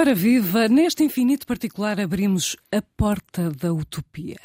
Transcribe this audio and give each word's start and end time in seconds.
Ora 0.00 0.14
viva, 0.14 0.68
neste 0.68 1.02
infinito 1.02 1.44
particular 1.44 1.98
abrimos 1.98 2.56
a 2.70 2.80
porta 2.80 3.50
da 3.50 3.72
utopia. 3.72 4.38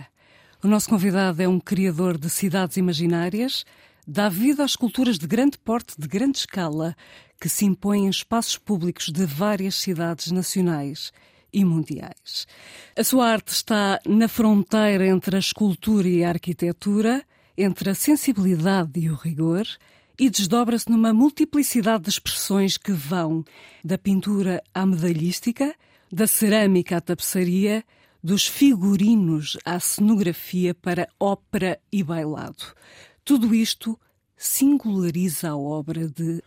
O 0.64 0.68
nosso 0.68 0.90
convidado 0.90 1.44
é 1.44 1.48
um 1.48 1.60
criador 1.60 2.18
de 2.18 2.28
cidades 2.28 2.76
imaginárias, 2.76 3.64
dá 4.08 4.30
vida 4.30 4.64
às 4.64 4.72
esculturas 4.72 5.20
de 5.20 5.28
grande 5.28 5.60
porte, 5.60 5.94
de 5.96 6.08
grande 6.08 6.40
escala, 6.40 6.96
que 7.40 7.48
se 7.48 7.66
impõem 7.66 8.08
em 8.08 8.10
espaços 8.10 8.58
públicos 8.58 9.10
de 9.12 9.28
várias 9.28 9.76
cidades 9.76 10.32
nacionais 10.32 11.12
e 11.54 11.64
mundiais. 11.64 12.48
A 12.98 13.04
sua 13.04 13.30
arte 13.30 13.50
está 13.50 14.00
na 14.08 14.28
fronteira 14.28 15.06
entre 15.06 15.36
a 15.36 15.40
escultura 15.40 16.08
e 16.08 16.24
a 16.24 16.30
arquitetura, 16.30 17.24
entre 17.56 17.92
a 17.92 17.94
sensibilidade 17.94 19.00
e 19.00 19.08
o 19.08 19.14
rigor, 19.14 19.68
e 20.20 20.30
desdobra-se 20.30 20.90
numa 20.90 21.14
multiplicidade 21.14 22.04
de 22.04 22.10
expressões 22.10 22.78
que 22.78 22.92
vão 22.92 23.44
da 23.84 23.98
pintura 23.98 24.62
à 24.74 24.86
medalhística, 24.86 25.76
da 26.12 26.28
cerâmica 26.28 26.98
à 26.98 27.02
tapeçaria, 27.02 27.84
dos 28.24 28.48
figurinos 28.48 29.58
à 29.66 29.80
cenografia 29.80 30.74
para 30.74 31.10
ópera 31.20 31.80
e 31.92 32.04
bailado. 32.04 32.74
Tudo 33.26 33.54
isto 33.54 34.00
singulariza 34.38 35.50
a 35.50 35.58
obra 35.58 36.08
de 36.08 36.42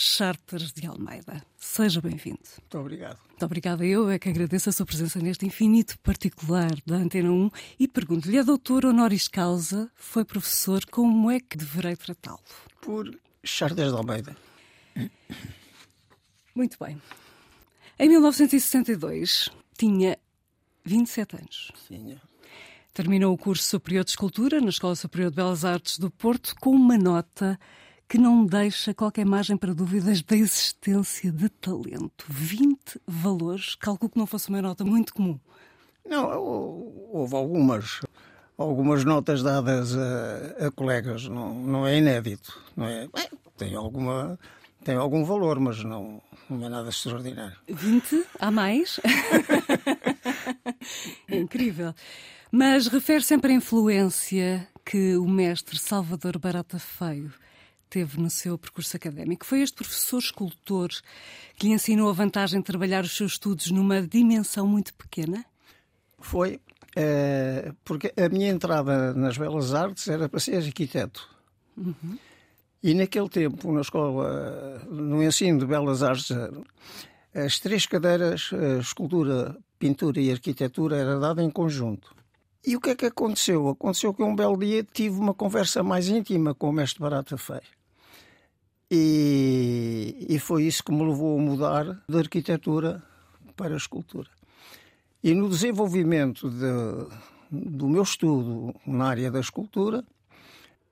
Charters 0.00 0.72
de 0.72 0.86
Almeida. 0.86 1.42
Seja 1.56 2.00
bem-vindo. 2.00 2.38
Muito 2.56 2.78
obrigado. 2.78 3.18
Muito 3.28 3.44
obrigada. 3.44 3.84
Eu 3.84 4.08
é 4.08 4.16
que 4.16 4.28
agradeço 4.28 4.68
a 4.68 4.72
sua 4.72 4.86
presença 4.86 5.18
neste 5.18 5.44
infinito 5.44 5.98
particular 5.98 6.70
da 6.86 6.94
Antena 6.94 7.32
1 7.32 7.50
e 7.80 7.88
pergunto-lhe, 7.88 8.38
a 8.38 8.44
doutora 8.44 8.90
honoris 8.90 9.26
causa 9.26 9.90
foi 9.96 10.24
professor, 10.24 10.84
como 10.86 11.28
é 11.32 11.40
que 11.40 11.56
deverei 11.56 11.96
tratá-lo? 11.96 12.38
Por 12.80 13.18
Charters 13.42 13.90
de 13.90 13.96
Almeida. 13.96 14.36
Muito 16.54 16.76
bem. 16.80 17.02
Em 17.98 18.08
1962, 18.08 19.48
tinha 19.76 20.16
27 20.84 21.36
anos. 21.36 21.72
Tinha. 21.88 22.22
Terminou 22.94 23.34
o 23.34 23.38
curso 23.38 23.64
superior 23.64 24.04
de 24.04 24.10
escultura 24.10 24.60
na 24.60 24.68
Escola 24.68 24.94
Superior 24.94 25.30
de 25.30 25.36
Belas 25.36 25.64
Artes 25.64 25.98
do 25.98 26.08
Porto 26.08 26.54
com 26.60 26.70
uma 26.70 26.96
nota 26.96 27.58
que 28.08 28.16
não 28.16 28.46
deixa 28.46 28.94
qualquer 28.94 29.26
margem 29.26 29.56
para 29.56 29.74
dúvidas 29.74 30.22
da 30.22 30.34
existência 30.34 31.30
de 31.30 31.50
talento. 31.50 32.24
20 32.26 32.98
valores, 33.06 33.74
calculo 33.74 34.10
que 34.10 34.18
não 34.18 34.26
fosse 34.26 34.48
uma 34.48 34.62
nota 34.62 34.82
muito 34.82 35.12
comum. 35.12 35.38
Não, 36.08 36.26
houve 37.12 37.36
algumas, 37.36 38.00
algumas 38.56 39.04
notas 39.04 39.42
dadas 39.42 39.94
a, 39.94 40.68
a 40.68 40.70
colegas, 40.70 41.28
não, 41.28 41.54
não 41.54 41.86
é 41.86 41.98
inédito. 41.98 42.58
Não 42.74 42.86
é? 42.86 43.06
Bem, 43.14 43.28
tem, 43.58 43.74
alguma, 43.74 44.38
tem 44.82 44.96
algum 44.96 45.22
valor, 45.22 45.60
mas 45.60 45.84
não, 45.84 46.22
não 46.48 46.64
é 46.64 46.68
nada 46.70 46.88
extraordinário. 46.88 47.58
20? 47.68 48.24
Há 48.40 48.50
mais? 48.50 48.98
é 51.28 51.36
incrível. 51.36 51.94
Mas 52.50 52.86
refere 52.86 53.22
sempre 53.22 53.52
a 53.52 53.56
influência 53.56 54.66
que 54.82 55.14
o 55.18 55.28
mestre 55.28 55.78
Salvador 55.78 56.38
Barata 56.38 56.78
Feio 56.78 57.30
teve 57.88 58.20
no 58.20 58.30
seu 58.30 58.58
percurso 58.58 58.96
académico. 58.96 59.44
Foi 59.44 59.60
este 59.60 59.76
professor 59.76 60.18
escultor 60.18 60.90
que 61.56 61.66
lhe 61.66 61.72
ensinou 61.72 62.10
a 62.10 62.12
vantagem 62.12 62.60
de 62.60 62.66
trabalhar 62.66 63.04
os 63.04 63.16
seus 63.16 63.32
estudos 63.32 63.70
numa 63.70 64.02
dimensão 64.02 64.66
muito 64.66 64.94
pequena? 64.94 65.44
Foi, 66.18 66.60
é, 66.94 67.72
porque 67.84 68.12
a 68.16 68.28
minha 68.28 68.48
entrada 68.48 69.14
nas 69.14 69.38
belas 69.38 69.74
artes 69.74 70.08
era 70.08 70.28
para 70.28 70.40
ser 70.40 70.56
arquiteto. 70.56 71.28
Uhum. 71.76 72.18
E 72.82 72.94
naquele 72.94 73.28
tempo, 73.28 73.72
na 73.72 73.80
escola, 73.80 74.80
no 74.88 75.22
ensino 75.22 75.58
de 75.58 75.66
belas 75.66 76.02
artes, 76.02 76.30
as 77.34 77.58
três 77.58 77.86
cadeiras, 77.86 78.50
escultura, 78.80 79.56
pintura 79.78 80.20
e 80.20 80.30
arquitetura, 80.30 80.96
era 80.96 81.18
dada 81.18 81.42
em 81.42 81.50
conjunto. 81.50 82.14
E 82.66 82.76
o 82.76 82.80
que 82.80 82.90
é 82.90 82.96
que 82.96 83.06
aconteceu? 83.06 83.68
Aconteceu 83.68 84.12
que 84.12 84.22
um 84.22 84.34
belo 84.34 84.56
dia 84.56 84.84
tive 84.84 85.18
uma 85.18 85.34
conversa 85.34 85.82
mais 85.82 86.08
íntima 86.08 86.54
com 86.54 86.68
o 86.68 86.72
mestre 86.72 87.00
Barata 87.00 87.36
Feio. 87.36 87.77
E, 88.90 90.26
e 90.28 90.38
foi 90.38 90.64
isso 90.64 90.82
que 90.82 90.92
me 90.92 91.04
levou 91.04 91.38
a 91.38 91.42
mudar 91.42 91.84
da 92.08 92.18
arquitetura 92.18 93.02
para 93.54 93.74
a 93.74 93.76
escultura. 93.76 94.28
E 95.22 95.34
no 95.34 95.48
desenvolvimento 95.48 96.48
de, 96.48 96.70
do 97.50 97.88
meu 97.88 98.02
estudo 98.02 98.74
na 98.86 99.08
área 99.08 99.30
da 99.30 99.40
escultura, 99.40 100.04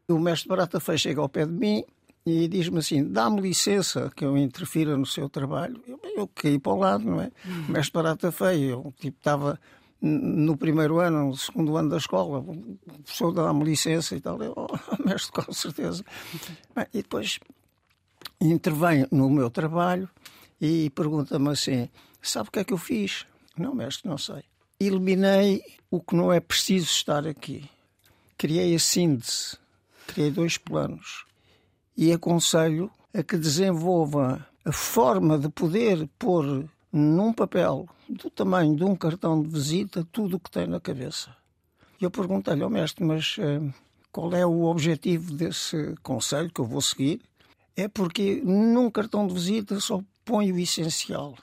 o 0.09 0.19
mestre 0.19 0.49
Barata 0.49 0.79
Feio 0.79 0.99
chega 0.99 1.21
ao 1.21 1.29
pé 1.29 1.47
de 1.47 1.53
mim 1.53 1.85
e 2.25 2.49
diz-me 2.49 2.79
assim: 2.79 3.05
dá-me 3.05 3.41
licença 3.41 4.11
que 4.15 4.25
eu 4.25 4.37
interfira 4.37 4.97
no 4.97 5.07
seu 5.07 5.29
trabalho. 5.29 5.81
Eu, 5.87 6.01
eu 6.17 6.29
caí 6.29 6.59
para 6.59 6.73
o 6.73 6.79
lado, 6.79 7.05
não 7.05 7.21
é? 7.21 7.31
O 7.69 7.73
mestre 7.73 7.93
Barata 7.95 8.31
Feio, 8.31 8.71
eu 8.71 8.95
tipo, 8.99 9.17
estava 9.17 9.59
no 10.01 10.57
primeiro 10.57 10.99
ano, 11.01 11.29
no 11.29 11.37
segundo 11.37 11.77
ano 11.77 11.89
da 11.89 11.97
escola, 11.97 12.39
o 12.41 12.79
professor 13.03 13.33
dá-me 13.33 13.65
licença 13.65 14.15
e 14.15 14.21
tal. 14.21 14.43
Eu, 14.43 14.53
oh, 14.57 14.67
mestre, 15.07 15.33
com 15.33 15.53
certeza. 15.53 16.05
Bem, 16.75 16.87
e 16.93 16.99
depois 16.99 17.39
intervém 18.41 19.07
no 19.11 19.31
meu 19.31 19.51
trabalho 19.51 20.09
e 20.61 20.91
pergunta-me 20.91 21.51
assim: 21.51 21.89
sabe 22.23 22.49
o 22.49 22.53
que 22.53 22.59
é 22.61 22.65
que 22.65 22.73
eu 22.73 22.79
fiz? 22.79 23.27
Não, 23.57 23.75
mestre, 23.75 24.09
não 24.09 24.19
sei. 24.19 24.43
Eliminei 24.79 25.63
o 25.91 26.01
que 26.01 26.15
não 26.15 26.33
é 26.33 26.41
preciso 26.41 26.87
estar 26.87 27.27
aqui. 27.27 27.69
Criei 28.37 28.75
a 28.75 28.79
síntese, 28.79 29.57
criei 30.07 30.31
dois 30.31 30.59
planos 30.59 31.25
e 31.97 32.13
aconselho 32.13 32.91
a 33.15 33.23
que 33.23 33.39
desenvolva 33.39 34.47
a 34.65 34.73
forma 34.73 35.39
de 35.39 35.49
poder 35.49 36.07
pôr 36.19 36.69
num 36.93 37.33
papel 37.33 37.89
do 38.09 38.31
tamanho 38.31 38.77
de 38.77 38.85
um 38.85 38.95
cartão 38.95 39.43
de 39.43 39.49
visita 39.49 40.07
tudo 40.13 40.37
o 40.37 40.41
que 40.41 40.51
tem 40.51 40.67
na 40.67 40.81
cabeça. 40.81 41.35
E 42.01 42.05
eu 42.05 42.11
perguntei-lhe 42.11 42.63
ao 42.63 42.69
mestre, 42.69 43.03
mas 43.05 43.37
uh, 43.39 43.73
qual 44.13 44.33
é 44.35 44.45
o 44.45 44.65
objetivo 44.65 45.33
desse 45.33 45.95
conselho 46.03 46.51
que 46.51 46.61
eu 46.61 46.67
vou 46.67 46.83
seguir? 46.83 47.23
É 47.77 47.89
porque 47.89 48.41
num 48.43 48.91
cartão 48.91 49.27
de 49.27 49.35
visita 49.35 49.79
só 49.81 50.03
põe 50.25 50.51
o 50.51 50.59
essencial. 50.59 51.37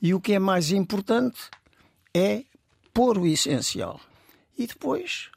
E 0.00 0.14
o 0.14 0.20
que 0.20 0.32
é 0.34 0.38
mais 0.38 0.70
importante 0.70 1.50
é 2.14 2.44
pôr 2.92 3.18
o 3.18 3.26
essencial. 3.26 4.00
E 4.56 4.66
depois, 4.66 5.30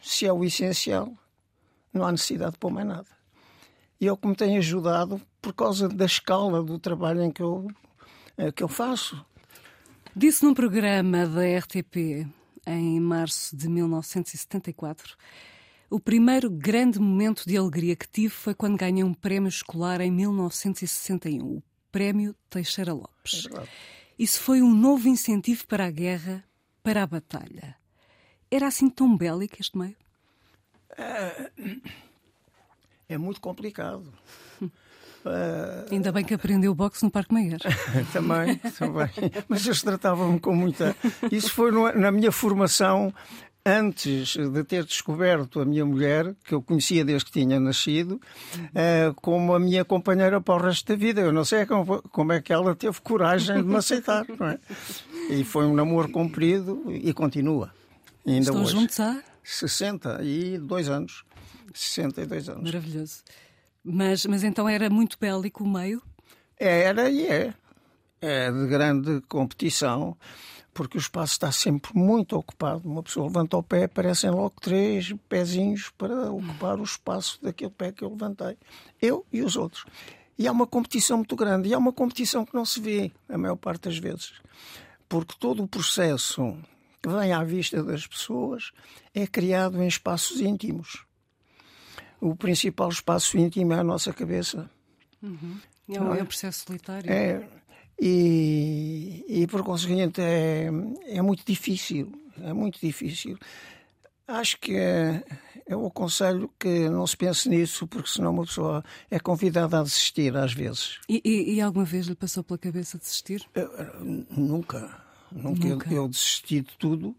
se 0.00 0.26
é 0.26 0.32
o 0.32 0.44
essencial, 0.44 1.12
não 1.92 2.04
há 2.04 2.12
necessidade 2.12 2.52
de 2.52 2.58
pôr 2.58 2.70
mais 2.70 2.86
nada. 2.86 3.08
E 4.00 4.06
é 4.06 4.12
o 4.12 4.16
que 4.16 4.26
me 4.26 4.36
tem 4.36 4.56
ajudado 4.58 5.20
por 5.40 5.52
causa 5.52 5.88
da 5.88 6.04
escala 6.04 6.62
do 6.62 6.78
trabalho 6.78 7.22
em 7.22 7.30
que 7.30 7.42
eu, 7.42 7.68
eh, 8.36 8.52
que 8.52 8.62
eu 8.62 8.68
faço. 8.68 9.24
Disse 10.14 10.44
num 10.44 10.54
programa 10.54 11.26
da 11.26 11.42
RTP 11.58 12.26
em 12.66 13.00
março 13.00 13.56
de 13.56 13.68
1974 13.68 15.16
o 15.94 16.00
primeiro 16.00 16.50
grande 16.50 16.98
momento 16.98 17.44
de 17.46 17.56
alegria 17.56 17.94
que 17.94 18.08
tive 18.08 18.30
foi 18.30 18.52
quando 18.52 18.76
ganhei 18.76 19.04
um 19.04 19.14
prémio 19.14 19.48
escolar 19.48 20.00
em 20.00 20.10
1961, 20.10 21.58
o 21.58 21.62
Prémio 21.92 22.34
Teixeira 22.50 22.92
Lopes. 22.92 23.46
É 23.56 23.62
Isso 24.18 24.40
foi 24.40 24.60
um 24.60 24.74
novo 24.74 25.06
incentivo 25.06 25.64
para 25.68 25.86
a 25.86 25.90
guerra, 25.92 26.42
para 26.82 27.04
a 27.04 27.06
batalha. 27.06 27.76
Era 28.50 28.66
assim 28.66 28.90
tão 28.90 29.16
bélico 29.16 29.54
este 29.60 29.78
meio? 29.78 29.94
É, 30.98 31.52
é 33.10 33.16
muito 33.16 33.40
complicado. 33.40 34.12
Uh... 34.60 34.68
Ainda 35.94 36.10
bem 36.10 36.24
que 36.24 36.34
aprendeu 36.34 36.74
boxe 36.74 37.04
no 37.04 37.10
Parque 37.12 37.32
Maior. 37.32 37.60
também, 38.12 38.56
também. 38.76 39.10
Mas 39.48 39.64
eles 39.64 39.80
tratavam-me 39.80 40.40
com 40.40 40.56
muita. 40.56 40.96
Isso 41.30 41.52
foi 41.52 41.70
na 41.92 42.10
minha 42.10 42.32
formação 42.32 43.14
antes 43.66 44.36
de 44.36 44.64
ter 44.64 44.84
descoberto 44.84 45.60
a 45.60 45.64
minha 45.64 45.86
mulher, 45.86 46.34
que 46.44 46.54
eu 46.54 46.60
conhecia 46.60 47.04
desde 47.04 47.26
que 47.26 47.32
tinha 47.32 47.58
nascido, 47.58 48.20
uh, 48.56 49.14
como 49.16 49.54
a 49.54 49.58
minha 49.58 49.84
companheira 49.84 50.40
para 50.40 50.54
o 50.54 50.66
resto 50.66 50.88
da 50.88 50.96
vida. 50.96 51.22
Eu 51.22 51.32
não 51.32 51.44
sei 51.44 51.64
como, 51.64 52.02
como 52.10 52.32
é 52.32 52.42
que 52.42 52.52
ela 52.52 52.74
teve 52.74 53.00
coragem 53.00 53.56
de 53.56 53.68
me 53.68 53.76
aceitar. 53.76 54.26
Não 54.38 54.48
é? 54.48 54.58
E 55.30 55.42
foi 55.44 55.64
um 55.64 55.74
namoro 55.74 56.10
comprido 56.10 56.84
e 56.88 57.12
continua. 57.14 57.72
ainda 58.26 58.40
Estão 58.40 58.62
hoje. 58.62 58.72
juntos 58.72 59.00
há? 59.00 59.22
62 59.42 60.88
anos. 60.88 61.24
62 61.72 62.48
anos. 62.50 62.64
Maravilhoso. 62.64 63.22
Mas, 63.82 64.24
mas 64.26 64.44
então 64.44 64.68
era 64.68 64.88
muito 64.88 65.18
bélico 65.18 65.64
o 65.64 65.68
meio? 65.68 66.02
Era 66.58 67.08
e 67.10 67.26
é. 67.26 67.54
É 68.20 68.50
de 68.50 68.66
grande 68.66 69.20
competição 69.28 70.16
porque 70.74 70.98
o 70.98 71.00
espaço 71.00 71.34
está 71.34 71.52
sempre 71.52 71.96
muito 71.96 72.36
ocupado. 72.36 72.86
Uma 72.86 73.02
pessoa 73.02 73.26
levanta 73.26 73.56
o 73.56 73.62
pé, 73.62 73.84
aparecem 73.84 74.28
logo 74.30 74.54
três 74.60 75.14
pezinhos 75.28 75.90
para 75.96 76.30
ocupar 76.32 76.80
o 76.80 76.82
espaço 76.82 77.38
daquele 77.40 77.70
pé 77.70 77.92
que 77.92 78.02
eu 78.02 78.10
levantei. 78.10 78.58
Eu 79.00 79.24
e 79.32 79.40
os 79.40 79.56
outros. 79.56 79.86
E 80.36 80.48
há 80.48 80.52
uma 80.52 80.66
competição 80.66 81.18
muito 81.18 81.36
grande. 81.36 81.68
E 81.68 81.74
há 81.74 81.78
uma 81.78 81.92
competição 81.92 82.44
que 82.44 82.54
não 82.54 82.64
se 82.64 82.80
vê, 82.80 83.12
a 83.28 83.38
maior 83.38 83.56
parte 83.56 83.82
das 83.82 83.96
vezes. 83.96 84.32
Porque 85.08 85.34
todo 85.38 85.62
o 85.62 85.68
processo 85.68 86.56
que 87.00 87.08
vem 87.08 87.32
à 87.32 87.44
vista 87.44 87.82
das 87.82 88.06
pessoas 88.06 88.72
é 89.14 89.26
criado 89.26 89.80
em 89.80 89.86
espaços 89.86 90.40
íntimos. 90.40 91.04
O 92.20 92.34
principal 92.34 92.88
espaço 92.88 93.38
íntimo 93.38 93.74
é 93.74 93.78
a 93.78 93.84
nossa 93.84 94.12
cabeça. 94.12 94.68
Uhum. 95.22 95.58
É 95.88 96.00
um, 96.00 96.14
é 96.14 96.22
um 96.22 96.26
processo 96.26 96.64
solitário. 96.66 97.12
É, 97.12 97.46
E, 98.00 99.24
e 99.28 99.46
por 99.46 99.62
conseguinte 99.62 100.20
é, 100.20 100.68
é 101.06 101.22
muito 101.22 101.44
difícil, 101.46 102.12
é 102.42 102.52
muito 102.52 102.78
difícil. 102.80 103.38
Acho 104.26 104.58
que 104.58 104.74
é, 104.74 105.22
eu 105.66 105.86
aconselho 105.86 106.50
que 106.58 106.88
não 106.88 107.06
se 107.06 107.16
pense 107.16 107.48
nisso, 107.48 107.86
porque 107.86 108.08
senão 108.08 108.32
uma 108.32 108.44
pessoa 108.44 108.82
é 109.10 109.18
convidada 109.18 109.78
a 109.78 109.82
desistir 109.82 110.36
às 110.36 110.52
vezes. 110.52 110.98
E, 111.08 111.20
e, 111.24 111.54
e 111.54 111.60
alguma 111.60 111.84
vez 111.84 112.06
lhe 112.06 112.14
passou 112.14 112.42
pela 112.42 112.58
cabeça 112.58 112.98
desistir? 112.98 113.46
Eu, 113.54 113.70
nunca. 114.30 115.02
Nunca. 115.30 115.68
Nunca. 115.68 115.90
Eu, 115.90 116.02
eu, 116.02 116.08
desisti 116.08 116.60
de 116.62 116.76
tudo 116.78 117.14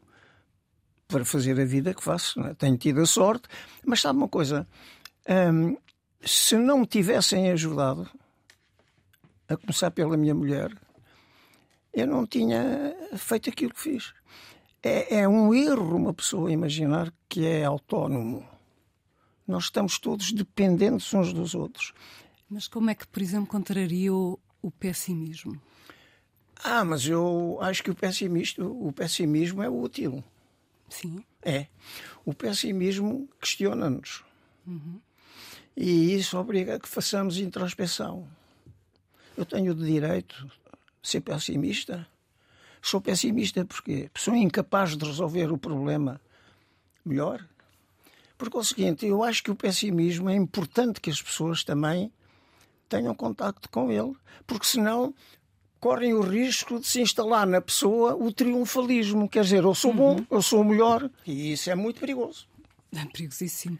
para 1.08 1.24
fazer 1.24 1.60
a 1.60 1.66
vida 1.66 1.94
que 1.94 2.04
faço. 2.04 2.40
É? 2.42 2.54
Tenho 2.54 2.78
tido 2.78 3.02
a 3.02 3.06
sorte, 3.06 3.48
mas 3.86 4.02
sabe 4.02 4.18
uma 4.18 4.30
coisa? 4.30 4.68
Hum, 5.30 5.78
se 6.24 6.56
não 6.58 6.80
me 6.80 6.88
tivessem 6.88 7.52
ajudado, 7.52 8.10
a 9.48 9.58
começar 9.58 9.92
pela 9.92 10.18
minha 10.18 10.34
mulher, 10.34 10.76
eu 11.94 12.08
não 12.08 12.26
tinha 12.26 12.96
feito 13.18 13.50
aquilo 13.50 13.74
que 13.74 13.82
fiz. 13.82 14.14
É, 14.84 15.22
é 15.22 15.28
um 15.28 15.54
erro 15.54 15.96
uma 15.96 16.14
pessoa 16.14 16.52
imaginar 16.52 17.14
que 17.28 17.46
é 17.46 17.64
autónomo. 17.64 18.48
Nós 19.48 19.66
estamos 19.66 19.98
todos 20.00 20.32
dependentes 20.32 21.14
uns 21.14 21.34
dos 21.34 21.56
outros. 21.56 21.94
Mas 22.50 22.68
como 22.68 22.90
é 22.90 22.96
que, 22.96 23.08
por 23.08 23.22
exemplo, 23.22 23.48
contraria 23.48 24.14
o, 24.14 24.40
o 24.62 24.70
pessimismo? 24.70 25.60
Ah, 26.64 26.84
mas 26.84 27.06
eu 27.06 27.58
acho 27.62 27.84
que 27.84 27.92
o 27.92 27.96
pessimismo, 27.96 28.88
o 28.88 28.92
pessimismo 28.92 29.62
é 29.62 29.70
útil. 29.70 30.24
Sim. 30.90 31.24
É. 31.42 31.68
O 32.24 32.34
pessimismo 32.34 33.30
questiona-nos. 33.40 34.24
Uhum. 34.66 35.00
E 35.76 36.16
isso 36.16 36.38
obriga 36.38 36.76
a 36.76 36.80
que 36.80 36.88
façamos 36.88 37.38
introspeção. 37.38 38.28
Eu 39.38 39.46
tenho 39.46 39.72
o 39.72 39.76
direito 39.76 40.50
de 41.02 41.10
ser 41.10 41.22
pessimista. 41.22 42.08
Sou 42.82 43.02
pessimista 43.02 43.66
porque 43.66 44.10
sou 44.16 44.36
incapaz 44.36 44.96
de 44.96 45.06
resolver 45.06 45.52
o 45.52 45.58
problema 45.58 46.22
melhor. 47.04 47.46
Por 48.38 48.50
conseguinte, 48.50 49.06
eu 49.06 49.24
acho 49.24 49.44
que 49.44 49.52
o 49.52 49.56
pessimismo 49.56 50.30
é 50.30 50.36
importante 50.36 51.00
que 51.00 51.10
as 51.10 51.22
pessoas 51.22 51.64
também 51.64 52.12
tenham 52.90 53.16
contacto 53.16 53.70
com 53.70 53.92
ele, 53.92 54.14
porque 54.46 54.68
senão 54.68 55.14
correm 55.80 56.14
o 56.14 56.22
risco 56.22 56.80
de 56.80 56.88
se 56.88 57.02
instalar 57.02 57.48
na 57.48 57.62
pessoa 57.62 58.16
o 58.16 58.32
triunfalismo. 58.32 59.30
Quer 59.30 59.44
dizer, 59.44 59.64
eu 59.64 59.76
sou 59.76 59.94
bom, 59.94 60.16
uhum. 60.16 60.28
eu 60.30 60.42
sou 60.42 60.64
melhor, 60.64 61.10
e 61.26 61.54
isso 61.54 61.70
é 61.70 61.76
muito 61.76 62.00
perigoso. 62.00 62.48
É 62.94 63.06
perigosíssimo. 63.12 63.80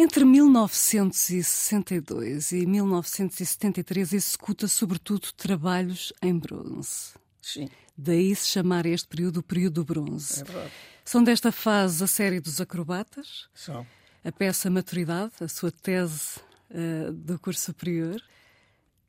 Entre 0.00 0.24
1962 0.24 2.52
e 2.52 2.64
1973 2.64 4.14
executa 4.14 4.66
sobretudo 4.66 5.30
trabalhos 5.36 6.10
em 6.22 6.38
bronze. 6.38 7.12
Sim. 7.42 7.68
Daí 7.94 8.34
se 8.34 8.48
chamar 8.48 8.86
este 8.86 9.06
período 9.06 9.40
o 9.40 9.42
período 9.42 9.74
do 9.74 9.84
bronze. 9.84 10.40
É 10.40 10.44
verdade. 10.44 10.72
São 11.04 11.22
desta 11.22 11.52
fase 11.52 12.02
a 12.02 12.06
série 12.06 12.40
dos 12.40 12.62
acrobatas, 12.62 13.50
São. 13.52 13.86
a 14.24 14.32
peça 14.32 14.70
Maturidade, 14.70 15.34
a 15.38 15.48
sua 15.48 15.70
tese 15.70 16.40
uh, 16.70 17.12
do 17.12 17.38
curso 17.38 17.60
superior, 17.60 18.22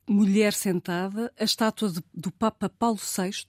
Mulher 0.06 0.52
Sentada, 0.52 1.32
a 1.40 1.44
estátua 1.44 1.88
de, 1.88 2.04
do 2.12 2.30
Papa 2.30 2.68
Paulo 2.68 2.98
VI, 2.98 3.46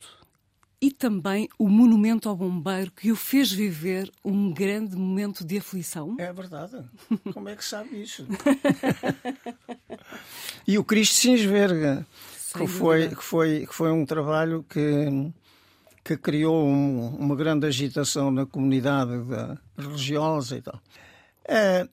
e 0.83 0.91
também 0.91 1.47
o 1.57 1.69
monumento 1.69 2.27
ao 2.27 2.35
bombeiro 2.35 2.91
que 2.91 3.09
o 3.09 3.15
fez 3.15 3.49
viver 3.49 4.11
um 4.21 4.51
grande 4.51 4.97
momento 4.97 5.45
de 5.45 5.57
aflição. 5.57 6.17
É 6.19 6.33
verdade. 6.33 6.83
Como 7.33 7.47
é 7.47 7.55
que 7.55 7.63
sabe 7.63 8.03
isso? 8.03 8.27
e 10.67 10.77
o 10.77 10.83
Cristo 10.83 11.15
se 11.15 11.29
enverga, 11.29 12.05
que 12.51 12.67
foi, 12.67 13.07
que, 13.07 13.23
foi, 13.23 13.65
que 13.65 13.73
foi 13.73 13.93
um 13.93 14.05
trabalho 14.05 14.65
que, 14.67 15.31
que 16.03 16.17
criou 16.17 16.67
um, 16.67 17.15
uma 17.15 17.33
grande 17.37 17.65
agitação 17.65 18.29
na 18.29 18.45
comunidade 18.45 19.13
religiosa 19.77 20.57
e 20.57 20.61
tal. 20.61 20.81
É, 21.45 21.87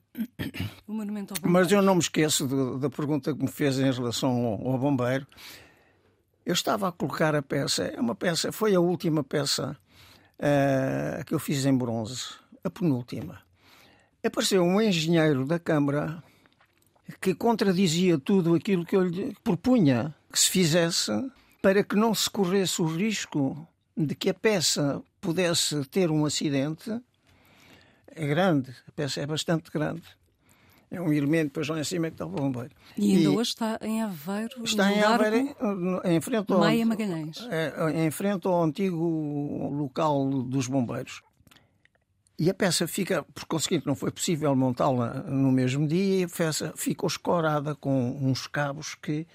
mas 1.43 1.71
eu 1.71 1.81
não 1.81 1.95
me 1.95 2.01
esqueço 2.01 2.45
de, 2.45 2.81
da 2.81 2.89
pergunta 2.89 3.33
que 3.33 3.41
me 3.41 3.49
fez 3.49 3.79
em 3.79 3.89
relação 3.89 4.31
ao, 4.31 4.73
ao 4.73 4.77
bombeiro. 4.77 5.25
Eu 6.45 6.53
estava 6.53 6.87
a 6.87 6.91
colocar 6.91 7.35
a 7.35 7.41
peça, 7.41 7.83
é 7.83 7.99
uma 7.99 8.15
peça, 8.15 8.51
foi 8.51 8.73
a 8.73 8.79
última 8.79 9.23
peça 9.23 9.77
uh, 10.39 11.23
que 11.25 11.33
eu 11.33 11.39
fiz 11.39 11.65
em 11.65 11.77
bronze, 11.77 12.33
a 12.63 12.69
penúltima. 12.69 13.41
Apareceu 14.23 14.63
um 14.63 14.81
engenheiro 14.81 15.45
da 15.45 15.59
Câmara 15.59 16.23
que 17.19 17.35
contradizia 17.35 18.17
tudo 18.17 18.55
aquilo 18.55 18.85
que 18.85 18.95
eu 18.95 19.03
lhe 19.03 19.35
propunha 19.43 20.15
que 20.31 20.39
se 20.39 20.49
fizesse 20.49 21.11
para 21.61 21.83
que 21.83 21.95
não 21.95 22.13
se 22.13 22.29
corresse 22.29 22.81
o 22.81 22.85
risco 22.85 23.67
de 23.95 24.15
que 24.15 24.29
a 24.29 24.33
peça 24.33 25.01
pudesse 25.19 25.83
ter 25.85 26.09
um 26.09 26.25
acidente. 26.25 26.89
É 28.07 28.25
grande, 28.25 28.71
a 28.87 28.91
peça 28.91 29.21
é 29.21 29.25
bastante 29.25 29.69
grande 29.71 30.03
é 30.91 30.99
um 30.99 31.11
elemento, 31.13 31.45
depois 31.45 31.69
lá 31.69 31.79
em 31.79 31.85
cima 31.85 32.07
é 32.07 32.09
que 32.09 32.15
está 32.15 32.25
o 32.25 32.29
bombeiro. 32.29 32.69
E 32.97 33.15
ainda 33.15 33.23
e 33.23 33.27
hoje 33.29 33.51
está 33.51 33.79
em 33.81 34.01
Aveiro, 34.01 34.61
está 34.61 34.91
em 34.91 35.01
Aveiro, 35.01 35.37
em, 35.37 36.15
em 36.15 36.21
frente 36.21 36.51
ao, 36.51 36.59
Maia 36.59 36.85
Magalhães. 36.85 37.47
É, 37.49 38.05
em 38.05 38.11
frente 38.11 38.45
ao 38.45 38.61
antigo 38.61 39.69
local 39.73 40.29
dos 40.43 40.67
bombeiros. 40.67 41.21
E 42.37 42.49
a 42.49 42.53
peça 42.53 42.87
fica, 42.87 43.23
por 43.33 43.45
conseguinte, 43.45 43.87
não 43.87 43.95
foi 43.95 44.11
possível 44.11 44.53
montá-la 44.53 45.13
no 45.23 45.51
mesmo 45.51 45.87
dia, 45.87 46.21
e 46.21 46.23
a 46.25 46.27
peça 46.27 46.73
ficou 46.75 47.07
escorada 47.07 47.73
com 47.73 48.17
uns 48.21 48.45
cabos 48.45 48.95
que 48.95 49.25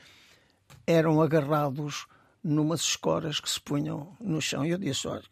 eram 0.87 1.23
agarrados 1.23 2.07
numas 2.45 2.81
escoras 2.83 3.41
que 3.41 3.49
se 3.49 3.61
punham 3.61 4.15
no 4.21 4.43
chão. 4.43 4.67
E 4.67 4.73
eu 4.73 4.79
disse: 4.79 5.09
olha, 5.09 5.25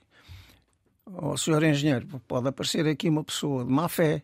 oh, 1.04 1.36
senhor 1.36 1.62
engenheiro, 1.62 2.06
pode 2.26 2.48
aparecer 2.48 2.86
aqui 2.86 3.10
uma 3.10 3.24
pessoa 3.24 3.62
de 3.62 3.70
má 3.70 3.88
fé 3.90 4.22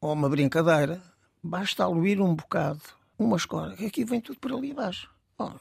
ou 0.00 0.12
uma 0.12 0.28
brincadeira, 0.28 1.02
basta 1.42 1.84
aluir 1.84 2.20
um 2.20 2.34
bocado, 2.34 2.80
uma 3.18 3.36
escola, 3.36 3.76
que 3.76 3.86
aqui 3.86 4.04
vem 4.04 4.20
tudo 4.20 4.38
por 4.38 4.52
ali 4.52 4.72
abaixo. 4.72 5.10
Oh, 5.38 5.52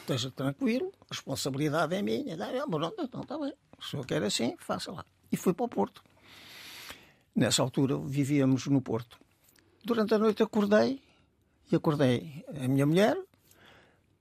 esteja 0.00 0.30
tranquilo, 0.30 0.92
a 1.02 1.06
responsabilidade 1.10 1.94
é 1.94 2.02
minha. 2.02 2.36
Pronto, 2.36 3.02
então 3.02 3.22
está 3.22 3.38
bem. 3.38 3.52
Se 3.78 3.86
o 3.86 3.90
senhor 3.90 4.06
quer 4.06 4.22
assim, 4.22 4.56
faça 4.58 4.90
lá. 4.90 5.04
E 5.30 5.36
fui 5.36 5.54
para 5.54 5.64
o 5.64 5.68
Porto. 5.68 6.02
Nessa 7.34 7.62
altura 7.62 7.96
vivíamos 7.98 8.66
no 8.66 8.82
Porto. 8.82 9.18
Durante 9.84 10.14
a 10.14 10.18
noite 10.18 10.42
acordei 10.42 11.00
e 11.70 11.76
acordei 11.76 12.44
a 12.48 12.68
minha 12.68 12.84
mulher 12.84 13.16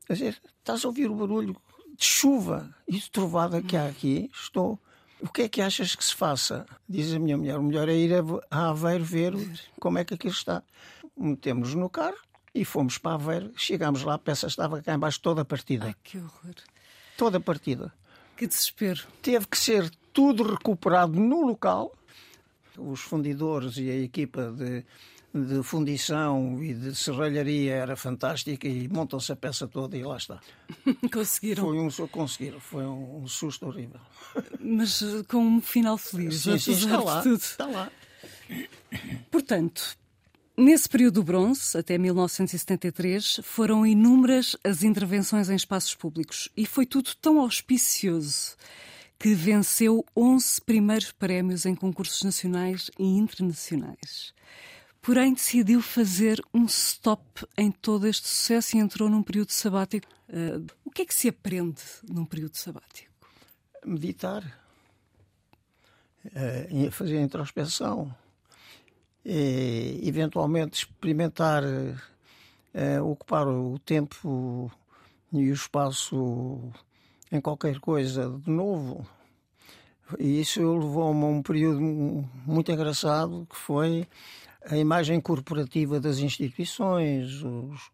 a 0.07 0.13
dizer: 0.13 0.39
Estás 0.59 0.85
a 0.85 0.87
ouvir 0.87 1.09
o 1.09 1.15
barulho 1.15 1.55
de 1.97 2.05
chuva 2.05 2.73
e 2.87 2.93
de 2.93 3.11
trovada 3.11 3.61
que 3.61 3.75
há 3.75 3.87
aqui? 3.87 4.29
Estou. 4.33 4.79
O 5.21 5.27
que 5.27 5.43
é 5.43 5.49
que 5.49 5.61
achas 5.61 5.95
que 5.95 6.03
se 6.03 6.15
faça? 6.15 6.65
Diz 6.87 7.13
a 7.13 7.19
minha 7.19 7.37
mulher. 7.37 7.57
O 7.57 7.63
melhor 7.63 7.89
é 7.89 7.93
ir 7.93 8.11
a 8.49 8.69
Aveiro 8.69 9.03
ver 9.03 9.33
como 9.79 9.97
é 9.97 10.05
que 10.05 10.13
aquilo 10.13 10.33
está. 10.33 10.63
Metemos-nos 11.17 11.75
no 11.75 11.89
carro 11.89 12.17
e 12.55 12.63
fomos 12.63 12.97
para 12.97 13.15
Aveiro. 13.15 13.51
Chegámos 13.57 14.03
lá, 14.03 14.13
a 14.13 14.19
peça 14.19 14.47
estava 14.47 14.81
cá 14.81 14.93
embaixo 14.93 15.19
toda 15.19 15.41
a 15.41 15.45
partida. 15.45 15.87
Ai, 15.87 15.95
que 16.03 16.17
horror. 16.17 16.55
Toda 17.17 17.37
a 17.37 17.41
partida. 17.41 17.93
Que 18.37 18.47
desespero. 18.47 19.01
Teve 19.21 19.45
que 19.47 19.57
ser 19.57 19.89
tudo 20.13 20.43
recuperado 20.43 21.19
no 21.19 21.45
local. 21.45 21.93
Os 22.77 23.01
fundidores 23.01 23.75
e 23.75 23.89
a 23.89 23.97
equipa 23.97 24.53
de 24.53 24.85
de 25.33 25.61
fundição 25.61 26.61
e 26.63 26.73
de 26.73 26.95
serralharia 26.95 27.75
era 27.75 27.95
fantástica 27.95 28.67
e 28.67 28.87
montam-se 28.87 29.31
a 29.31 29.35
peça 29.35 29.67
toda 29.67 29.95
e 29.95 30.03
lá 30.03 30.17
está. 30.17 30.39
Conseguiram. 31.13 31.65
Foi 31.65 31.77
um, 31.77 32.07
conseguiram, 32.07 32.59
foi 32.59 32.83
um, 32.83 33.27
susto 33.27 33.67
horrível. 33.67 33.99
Mas 34.59 35.01
eh, 35.01 35.23
com 35.27 35.37
um 35.37 35.61
final 35.61 35.97
feliz, 35.97 36.41
sim, 36.41 36.57
sim, 36.57 36.71
está 36.71 36.99
lá, 36.99 37.21
tudo. 37.21 37.41
Está 37.41 37.65
lá. 37.65 37.91
Portanto, 39.29 39.97
Nesse 40.57 40.89
período 40.89 41.21
do 41.21 41.23
bronze, 41.23 41.77
até 41.77 41.97
1973, 41.97 43.39
foram 43.43 43.85
inúmeras 43.85 44.57
as 44.61 44.83
intervenções 44.83 45.49
em 45.49 45.55
espaços 45.55 45.95
públicos 45.95 46.49
e 46.57 46.65
foi 46.65 46.85
tudo 46.85 47.11
tão 47.21 47.39
auspicioso 47.39 48.57
que 49.17 49.33
venceu 49.33 50.05
11 50.13 50.59
primeiros 50.63 51.13
prémios 51.13 51.65
em 51.65 51.73
concursos 51.73 52.23
nacionais 52.23 52.91
e 52.99 53.05
internacionais 53.05 54.33
porém 55.01 55.33
decidiu 55.33 55.81
fazer 55.81 56.41
um 56.53 56.65
stop 56.65 57.45
em 57.57 57.71
todo 57.71 58.07
este 58.07 58.27
sucesso 58.27 58.75
e 58.75 58.79
entrou 58.79 59.09
num 59.09 59.23
período 59.23 59.51
sabático. 59.51 60.07
Uh, 60.27 60.65
o 60.85 60.91
que 60.91 61.03
é 61.03 61.05
que 61.05 61.13
se 61.13 61.29
aprende 61.29 61.81
num 62.07 62.25
período 62.25 62.55
sabático? 62.55 63.09
Meditar, 63.85 64.43
uh, 66.25 66.91
fazer 66.91 67.21
introspeção, 67.21 68.13
e, 69.25 70.01
eventualmente 70.03 70.79
experimentar 70.79 71.63
uh, 71.63 73.03
ocupar 73.03 73.47
o 73.47 73.77
tempo 73.79 74.71
e 75.31 75.49
o 75.49 75.53
espaço 75.53 76.71
em 77.31 77.39
qualquer 77.39 77.79
coisa 77.79 78.29
de 78.43 78.49
novo. 78.49 79.07
E 80.17 80.41
isso 80.41 80.59
levou-me 80.61 81.23
a 81.23 81.27
um 81.27 81.43
período 81.43 81.79
muito 81.79 82.71
engraçado 82.71 83.45
que 83.47 83.55
foi 83.55 84.07
a 84.65 84.77
imagem 84.77 85.19
corporativa 85.19 85.99
das 85.99 86.19
instituições, 86.19 87.41
os, 87.43 87.91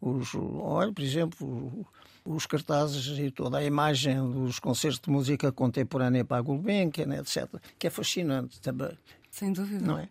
os, 0.00 0.34
olha, 0.34 0.92
por 0.92 1.02
exemplo, 1.02 1.86
os 2.24 2.46
cartazes 2.46 3.18
e 3.18 3.30
toda 3.30 3.58
a 3.58 3.64
imagem 3.64 4.16
dos 4.30 4.58
concertos 4.58 5.00
de 5.00 5.10
música 5.10 5.50
contemporânea 5.50 6.24
para 6.24 6.38
a 6.38 6.40
Gulbenkian, 6.40 7.14
etc., 7.18 7.48
que 7.78 7.86
é 7.86 7.90
fascinante 7.90 8.60
também. 8.60 8.96
Sem 9.30 9.52
dúvida. 9.52 9.84
Não 9.84 9.98
é? 9.98 10.08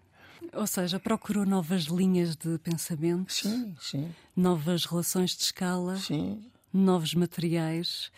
Ou 0.54 0.68
seja, 0.68 1.00
procurou 1.00 1.46
novas 1.46 1.84
linhas 1.84 2.36
de 2.36 2.58
pensamento, 2.60 3.32
sim, 3.32 3.74
sim. 3.80 4.10
novas 4.36 4.86
relações 4.86 5.32
de 5.32 5.44
escala, 5.44 5.96
sim. 5.98 6.44
novos 6.74 7.14
materiais. 7.14 8.12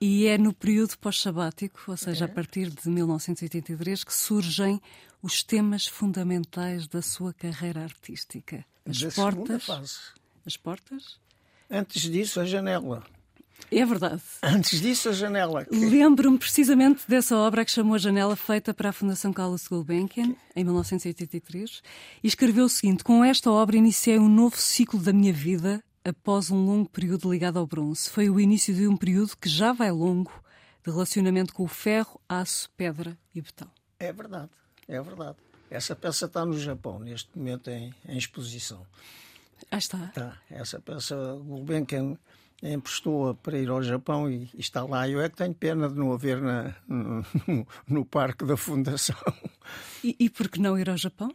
E 0.00 0.26
é 0.26 0.38
no 0.38 0.52
período 0.52 0.96
pós-sabático, 0.98 1.80
ou 1.88 1.96
seja, 1.96 2.24
é. 2.24 2.26
a 2.26 2.28
partir 2.28 2.70
de 2.70 2.88
1983, 2.88 4.04
que 4.04 4.14
surgem 4.14 4.80
os 5.20 5.42
temas 5.42 5.86
fundamentais 5.86 6.86
da 6.86 7.02
sua 7.02 7.32
carreira 7.32 7.82
artística. 7.82 8.64
As 8.86 9.00
da 9.00 9.10
portas. 9.10 9.64
Fase. 9.64 9.98
As 10.46 10.56
portas? 10.56 11.18
Antes 11.68 12.02
disso, 12.02 12.40
a 12.40 12.44
janela. 12.44 13.04
É 13.70 13.84
verdade. 13.84 14.22
Antes 14.40 14.80
disso, 14.80 15.08
a 15.08 15.12
janela. 15.12 15.64
Que... 15.64 15.74
Lembro-me 15.74 16.38
precisamente 16.38 17.02
dessa 17.08 17.36
obra 17.36 17.64
que 17.64 17.70
chamou 17.70 17.96
a 17.96 17.98
Janela, 17.98 18.36
feita 18.36 18.72
para 18.72 18.90
a 18.90 18.92
Fundação 18.92 19.32
Carlos 19.32 19.66
Gulbenkian, 19.66 20.34
em 20.54 20.64
1983, 20.64 21.82
e 22.22 22.26
escreveu 22.26 22.64
o 22.64 22.68
seguinte: 22.68 23.04
Com 23.04 23.24
esta 23.24 23.50
obra 23.50 23.76
iniciei 23.76 24.18
um 24.18 24.28
novo 24.28 24.56
ciclo 24.56 25.00
da 25.00 25.12
minha 25.12 25.32
vida 25.32 25.82
após 26.08 26.50
um 26.50 26.64
longo 26.64 26.88
período 26.88 27.30
ligado 27.30 27.58
ao 27.58 27.66
bronze. 27.66 28.08
Foi 28.08 28.28
o 28.30 28.40
início 28.40 28.74
de 28.74 28.86
um 28.86 28.96
período 28.96 29.36
que 29.36 29.48
já 29.48 29.72
vai 29.72 29.90
longo 29.90 30.32
de 30.84 30.90
relacionamento 30.90 31.52
com 31.52 31.64
o 31.64 31.68
ferro, 31.68 32.20
aço, 32.28 32.70
pedra 32.76 33.16
e 33.34 33.40
betão. 33.40 33.70
É 33.98 34.12
verdade, 34.12 34.50
é 34.86 35.00
verdade. 35.00 35.36
Essa 35.70 35.94
peça 35.94 36.26
está 36.26 36.44
no 36.44 36.58
Japão, 36.58 36.98
neste 36.98 37.28
momento 37.36 37.68
em, 37.70 37.92
em 38.08 38.16
exposição. 38.16 38.86
Ah, 39.70 39.78
está. 39.78 40.04
Está. 40.06 40.38
Essa 40.50 40.80
peça 40.80 41.16
Gulbenkian 41.44 42.16
emprestou-a 42.62 43.34
para 43.34 43.58
ir 43.58 43.68
ao 43.68 43.82
Japão 43.82 44.30
e, 44.30 44.50
e, 44.54 44.60
está 44.60 44.84
lá. 44.84 45.08
Eu 45.08 45.20
é 45.20 45.28
que 45.28 45.36
tenho 45.36 45.54
pena 45.54 45.88
de 45.88 45.94
não 45.94 46.12
haver 46.12 46.40
na, 46.40 46.74
no, 46.88 47.24
no, 47.86 48.04
parque 48.04 48.44
da 48.44 48.56
Fundação. 48.56 49.16
E, 50.02 50.16
e 50.18 50.30
por 50.30 50.48
que 50.48 50.60
não 50.60 50.78
ir 50.78 50.88
ao 50.88 50.96
Japão? 50.96 51.34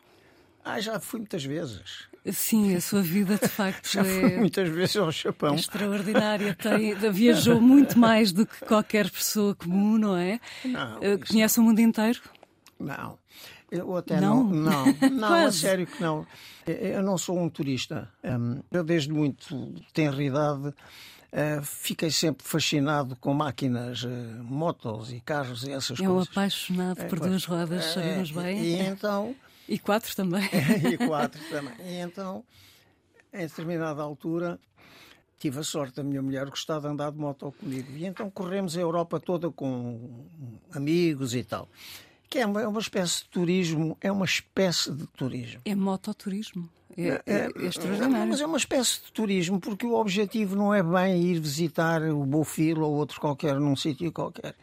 Ah, 0.64 0.80
já 0.80 1.00
fui 1.00 1.20
muitas 1.20 1.44
vezes. 1.44 2.08
Sim, 2.32 2.74
a 2.74 2.80
sua 2.80 3.02
vida 3.02 3.38
de 3.38 3.48
facto 3.50 3.88
já 3.92 4.04
fui 4.04 4.34
é 4.34 4.38
muitas 4.38 4.70
vezes 4.70 4.96
ao 4.96 5.12
Japão. 5.12 5.56
extraordinária. 5.56 6.56
Tem, 6.56 6.96
viajou 7.12 7.60
muito 7.60 8.00
mais 8.00 8.32
do 8.32 8.46
que 8.46 8.66
qualquer 8.66 9.10
pessoa 9.10 9.54
comum, 9.54 9.98
não 9.98 10.16
é? 10.16 10.40
Não, 10.64 11.04
eh, 11.04 11.18
Conhece 11.18 11.58
não. 11.58 11.66
o 11.66 11.68
mundo 11.70 11.80
inteiro? 11.80 12.22
Não. 12.80 13.18
Eu 13.70 13.98
até 13.98 14.22
não. 14.22 14.44
Não, 14.44 14.86
não, 14.86 15.10
não 15.10 15.34
a 15.34 15.52
sério 15.52 15.88
que 15.88 16.02
não. 16.02 16.26
Eu 16.66 17.02
não 17.02 17.18
sou 17.18 17.38
um 17.38 17.50
turista. 17.50 18.10
Hum, 18.24 18.62
eu, 18.72 18.84
desde 18.84 19.12
muito 19.12 19.74
tenra 19.92 20.24
idade, 20.24 20.74
eh, 21.32 21.60
fiquei 21.64 22.12
sempre 22.12 22.46
fascinado 22.48 23.16
com 23.16 23.34
máquinas, 23.34 24.06
eh, 24.06 24.42
motos 24.44 25.12
e 25.12 25.20
carros 25.20 25.64
e 25.64 25.72
essas 25.72 26.00
é 26.00 26.06
coisas. 26.06 26.08
É 26.08 26.10
um 26.10 26.20
apaixonado 26.20 27.06
por 27.06 27.20
duas 27.20 27.44
rodas, 27.46 27.84
sabemos 27.86 28.32
bem. 28.32 28.62
E 28.64 28.80
então. 28.80 29.36
E 29.68 29.80
quatro 29.80 30.16
também. 30.16 30.44
e 30.92 30.98
quatro 30.98 31.42
também. 31.50 31.74
E 31.86 31.98
então, 31.98 32.44
em 33.34 33.48
determinada 33.48 34.02
altura, 34.02 34.60
tive 35.40 35.60
a 35.60 35.64
sorte 35.64 35.98
da 35.98 36.04
minha 36.04 36.22
mulher 36.22 36.50
gostar 36.50 36.80
de 36.80 36.88
andar 36.88 37.12
de 37.12 37.18
moto 37.18 37.54
comigo. 37.60 37.92
E 37.96 38.06
então 38.06 38.30
corremos 38.30 38.78
a 38.78 38.82
Europa 38.82 39.20
toda 39.20 39.52
com 39.52 40.26
amigos 40.72 41.36
e 41.36 41.44
tal. 41.44 41.68
Que 42.30 42.40
é 42.40 42.46
uma, 42.46 42.62
é 42.62 42.68
uma 42.68 42.80
espécie 42.80 43.24
de 43.24 43.30
turismo, 43.30 43.98
é 44.02 44.12
uma 44.12 44.26
espécie 44.26 44.92
de 44.92 45.06
turismo. 45.08 45.62
É 45.66 45.76
mototurismo. 45.76 46.70
É, 46.98 47.08
é, 47.08 47.22
é, 47.26 47.50
é 47.56 47.66
extraordinário. 47.66 48.28
Mas 48.30 48.42
é 48.42 48.46
uma 48.46 48.58
espécie 48.58 49.04
de 49.04 49.12
turismo, 49.12 49.60
porque 49.60 49.86
o 49.86 49.96
objetivo 49.96 50.56
não 50.56 50.74
é 50.74 50.82
bem 50.82 51.22
ir 51.22 51.40
visitar 51.40 52.02
o 52.04 52.26
Bofil 52.26 52.82
ou 52.82 52.94
outro 52.94 53.20
qualquer 53.20 53.60
num 53.60 53.76
sítio 53.76 54.12
qualquer. 54.12 54.56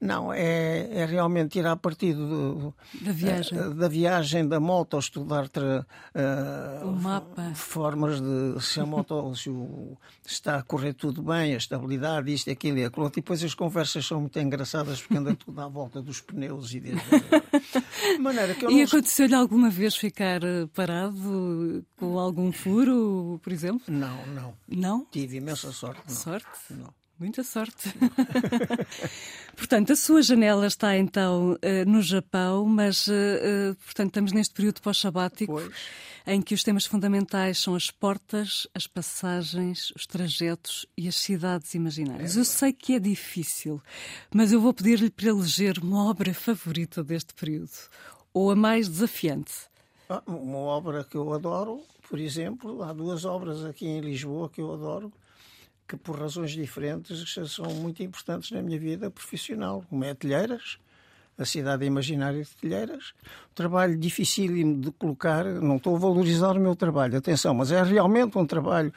Não, 0.00 0.32
é, 0.32 0.88
é 0.90 1.06
realmente 1.06 1.58
ir 1.58 1.66
a 1.66 1.76
partir 1.76 2.14
do, 2.14 2.74
da 3.00 3.12
viagem, 3.12 3.58
uh, 3.58 3.74
da 3.74 3.88
viagem 3.88 4.46
da 4.46 4.60
moto, 4.60 4.98
estudar 4.98 5.46
uh, 5.46 6.86
o 6.86 6.92
mapa. 6.92 7.52
formas 7.54 8.20
de 8.20 8.60
se 8.62 8.80
a 8.80 8.86
moto 8.86 9.34
se, 9.36 9.48
o, 9.50 9.96
está 10.26 10.56
a 10.56 10.62
correr 10.62 10.94
tudo 10.94 11.22
bem, 11.22 11.54
a 11.54 11.56
estabilidade, 11.56 12.32
isto, 12.32 12.50
aquilo 12.50 12.78
e 12.78 12.84
aquilo. 12.84 13.06
E 13.06 13.10
depois 13.10 13.42
as 13.42 13.54
conversas 13.54 14.04
são 14.06 14.20
muito 14.20 14.38
engraçadas 14.38 15.00
porque 15.00 15.16
anda 15.16 15.34
tudo 15.34 15.60
à 15.60 15.68
volta 15.68 16.02
dos 16.02 16.20
pneus 16.20 16.72
e 16.74 16.80
de 16.80 18.18
maneira 18.18 18.54
que 18.54 18.64
eu 18.64 18.70
E 18.70 18.76
não... 18.76 18.84
aconteceu-lhe 18.84 19.34
alguma 19.34 19.70
vez 19.70 19.96
ficar 19.96 20.42
eh, 20.42 20.66
parado 20.74 21.84
com 21.96 22.18
algum 22.18 22.52
furo, 22.52 23.40
por 23.42 23.52
exemplo? 23.52 23.82
Não, 23.88 24.26
não. 24.26 24.54
Não? 24.68 25.06
Tive 25.10 25.36
imensa 25.38 25.72
sorte. 25.72 26.02
Não. 26.06 26.14
Sorte? 26.14 26.46
Não. 26.70 27.03
Muita 27.18 27.44
sorte. 27.44 27.92
portanto, 29.56 29.92
a 29.92 29.96
sua 29.96 30.20
janela 30.20 30.66
está 30.66 30.96
então 30.96 31.56
eh, 31.62 31.84
no 31.84 32.02
Japão, 32.02 32.66
mas 32.66 33.08
eh, 33.08 33.12
eh, 33.42 33.74
portanto 33.84 34.08
estamos 34.08 34.32
neste 34.32 34.52
período 34.52 34.82
pós-sabático 34.82 35.60
em 36.26 36.42
que 36.42 36.54
os 36.54 36.64
temas 36.64 36.86
fundamentais 36.86 37.58
são 37.58 37.74
as 37.74 37.90
portas, 37.90 38.66
as 38.74 38.86
passagens, 38.86 39.92
os 39.94 40.06
trajetos 40.06 40.86
e 40.96 41.06
as 41.06 41.14
cidades 41.14 41.74
imaginárias. 41.74 42.36
É. 42.36 42.40
Eu 42.40 42.44
sei 42.44 42.72
que 42.72 42.94
é 42.94 42.98
difícil, 42.98 43.80
mas 44.34 44.50
eu 44.50 44.60
vou 44.60 44.74
pedir-lhe 44.74 45.10
para 45.10 45.28
eleger 45.28 45.78
uma 45.78 46.10
obra 46.10 46.34
favorita 46.34 47.04
deste 47.04 47.32
período 47.34 47.70
ou 48.32 48.50
a 48.50 48.56
mais 48.56 48.88
desafiante. 48.88 49.52
Ah, 50.08 50.22
uma 50.26 50.58
obra 50.58 51.04
que 51.04 51.16
eu 51.16 51.32
adoro, 51.32 51.80
por 52.08 52.18
exemplo, 52.18 52.82
há 52.82 52.92
duas 52.92 53.24
obras 53.24 53.64
aqui 53.64 53.86
em 53.86 54.00
Lisboa 54.00 54.50
que 54.50 54.60
eu 54.60 54.72
adoro 54.72 55.12
que 55.96 56.02
por 56.02 56.18
razões 56.18 56.52
diferentes 56.52 57.34
são 57.50 57.66
muito 57.74 58.02
importantes 58.02 58.50
na 58.50 58.62
minha 58.62 58.78
vida 58.78 59.10
profissional. 59.10 59.84
Uma 59.90 60.06
é 60.06 60.14
Telheiras, 60.14 60.78
a 61.38 61.44
cidade 61.44 61.84
imaginária 61.84 62.42
de 62.42 62.50
Telheiras. 62.56 63.12
Um 63.50 63.54
trabalho 63.54 63.96
dificílimo 63.96 64.80
de 64.80 64.90
colocar, 64.92 65.44
não 65.44 65.76
estou 65.76 65.96
a 65.96 65.98
valorizar 65.98 66.56
o 66.56 66.60
meu 66.60 66.76
trabalho, 66.76 67.16
atenção, 67.16 67.54
mas 67.54 67.70
é 67.70 67.82
realmente 67.82 68.36
um 68.38 68.46
trabalho 68.46 68.92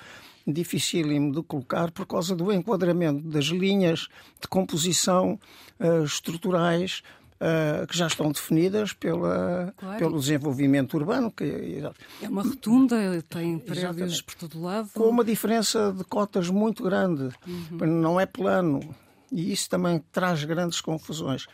dificílimo 0.45 1.33
de 1.33 1.43
colocar 1.43 1.91
por 1.91 2.05
causa 2.05 2.35
do 2.35 2.51
enquadramento 2.53 3.21
das 3.27 3.45
linhas 3.45 4.07
de 4.41 4.47
composição 4.47 5.37
uh, 5.79 6.03
estruturais 6.03 7.03
Uh, 7.39 7.85
que 7.85 7.95
já 7.95 8.07
estão 8.07 8.31
definidas 8.31 8.93
pela, 8.93 9.71
claro. 9.77 9.99
pelo 9.99 10.19
desenvolvimento 10.19 10.95
urbano. 10.95 11.29
Que, 11.29 11.83
é 12.23 12.27
uma 12.27 12.41
rotunda, 12.41 12.95
tem 13.29 13.59
prédios 13.59 14.21
por 14.23 14.33
todo 14.33 14.59
lado. 14.59 14.89
Com 14.93 15.07
uma 15.07 15.23
diferença 15.23 15.93
de 15.95 16.03
cotas 16.03 16.49
muito 16.49 16.81
grande. 16.83 17.29
Uhum. 17.45 17.85
Não 17.85 18.19
é 18.19 18.25
plano. 18.25 18.79
E 19.31 19.51
isso 19.51 19.69
também 19.69 20.03
traz 20.11 20.43
grandes 20.43 20.81
confusões. 20.81 21.47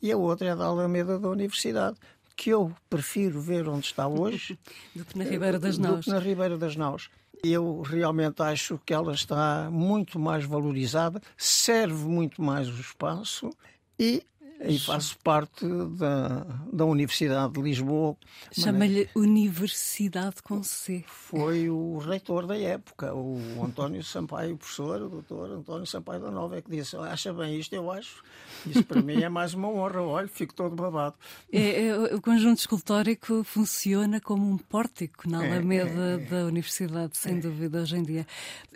E 0.00 0.12
a 0.12 0.16
outra 0.16 0.48
é 0.48 0.56
da 0.56 0.64
Alameda 0.64 1.18
da 1.18 1.28
Universidade, 1.28 1.96
que 2.36 2.50
eu 2.50 2.72
prefiro 2.88 3.40
ver 3.40 3.68
onde 3.68 3.86
está 3.86 4.06
hoje 4.06 4.58
do 4.94 5.04
que 5.04 5.18
na 5.18 5.24
Ribeira 5.24 5.58
das 5.58 5.76
Naus. 5.76 5.96
Do 5.96 6.02
que 6.04 6.10
na 6.10 6.18
Ribeira 6.18 6.56
das 6.56 6.76
Naus. 6.76 7.10
Eu 7.42 7.82
realmente 7.82 8.42
acho 8.42 8.80
que 8.84 8.92
ela 8.92 9.12
está 9.12 9.68
muito 9.70 10.18
mais 10.18 10.44
valorizada, 10.44 11.20
serve 11.36 12.04
muito 12.04 12.42
mais 12.42 12.68
o 12.68 12.80
espaço 12.80 13.50
e 13.98 14.24
e 14.60 14.78
faço 14.78 15.16
parte 15.18 15.66
da, 15.96 16.44
da 16.72 16.84
Universidade 16.84 17.52
de 17.52 17.62
Lisboa. 17.62 18.16
Chama-lhe 18.52 19.08
Universidade 19.14 20.42
com 20.42 20.62
C. 20.62 21.04
Foi 21.06 21.70
o 21.70 21.98
reitor 21.98 22.46
da 22.46 22.56
época, 22.56 23.14
o 23.14 23.40
António 23.64 24.02
Sampaio, 24.02 24.54
o 24.54 24.58
professor, 24.58 25.02
o 25.02 25.08
doutor 25.08 25.50
António 25.50 25.86
Sampaio 25.86 26.20
da 26.20 26.30
Nova, 26.30 26.56
é 26.56 26.62
que 26.62 26.70
disse: 26.70 26.96
Acha 26.96 27.32
bem 27.32 27.58
isto, 27.58 27.72
eu 27.74 27.90
acho. 27.90 28.22
Isso 28.66 28.82
para 28.84 29.00
mim 29.00 29.22
é 29.22 29.28
mais 29.28 29.54
uma 29.54 29.68
honra. 29.68 30.02
Olha, 30.02 30.28
fico 30.28 30.54
todo 30.54 30.74
babado. 30.74 31.14
É, 31.52 31.86
é, 31.86 32.14
o 32.14 32.20
conjunto 32.20 32.58
escultórico 32.58 33.44
funciona 33.44 34.20
como 34.20 34.50
um 34.50 34.58
pórtico 34.58 35.28
na 35.28 35.44
é, 35.44 35.52
Alameda 35.52 36.00
é, 36.00 36.14
é, 36.14 36.16
da 36.18 36.44
Universidade, 36.46 37.16
sem 37.16 37.36
é. 37.36 37.40
dúvida, 37.40 37.82
hoje 37.82 37.96
em 37.96 38.02
dia. 38.02 38.26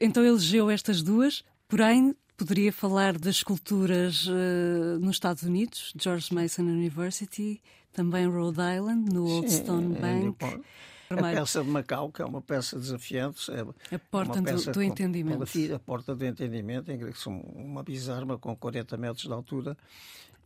Então 0.00 0.24
elegeu 0.24 0.70
estas 0.70 1.02
duas, 1.02 1.44
porém 1.68 2.14
Poderia 2.42 2.72
falar 2.72 3.16
das 3.16 3.36
esculturas 3.36 4.26
uh, 4.26 4.98
nos 4.98 5.14
Estados 5.14 5.44
Unidos, 5.44 5.92
George 5.96 6.34
Mason 6.34 6.62
University, 6.62 7.62
também 7.92 8.26
Rhode 8.26 8.58
Island, 8.58 9.14
no 9.14 9.24
Old 9.24 9.48
Sim, 9.48 9.62
Stone 9.62 9.94
Bank. 9.94 10.60
A 11.08 11.22
peça 11.22 11.62
de 11.62 11.70
Macau, 11.70 12.10
que 12.10 12.20
é 12.20 12.24
uma 12.24 12.40
peça 12.42 12.76
desafiante. 12.80 13.48
É 13.52 13.94
a 13.94 13.98
porta 14.00 14.42
do, 14.42 14.72
do, 14.72 14.82
entendimento. 14.82 15.44
a 15.72 15.78
porta 15.78 16.16
do 16.16 16.26
entendimento, 16.26 16.90
em 16.90 16.98
que 16.98 17.16
são 17.16 17.38
uma 17.54 17.84
bizarma 17.84 18.36
com 18.36 18.56
40 18.56 18.96
metros 18.96 19.22
de 19.22 19.32
altura. 19.32 19.76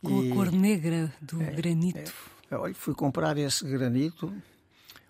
Com 0.03 0.23
e... 0.23 0.31
a 0.31 0.35
cor 0.35 0.51
negra 0.51 1.11
do 1.19 1.41
é, 1.41 1.49
granito. 1.49 2.13
É. 2.51 2.55
Olha, 2.55 2.75
fui 2.75 2.93
comprar 2.93 3.39
esse 3.39 3.67
granito 3.67 4.31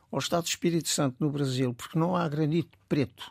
ao 0.09 0.19
Estado 0.19 0.43
do 0.43 0.47
Espírito 0.47 0.87
Santo, 0.87 1.17
no 1.19 1.29
Brasil, 1.29 1.73
porque 1.73 1.99
não 1.99 2.15
há 2.15 2.25
granito 2.29 2.77
preto. 2.87 3.29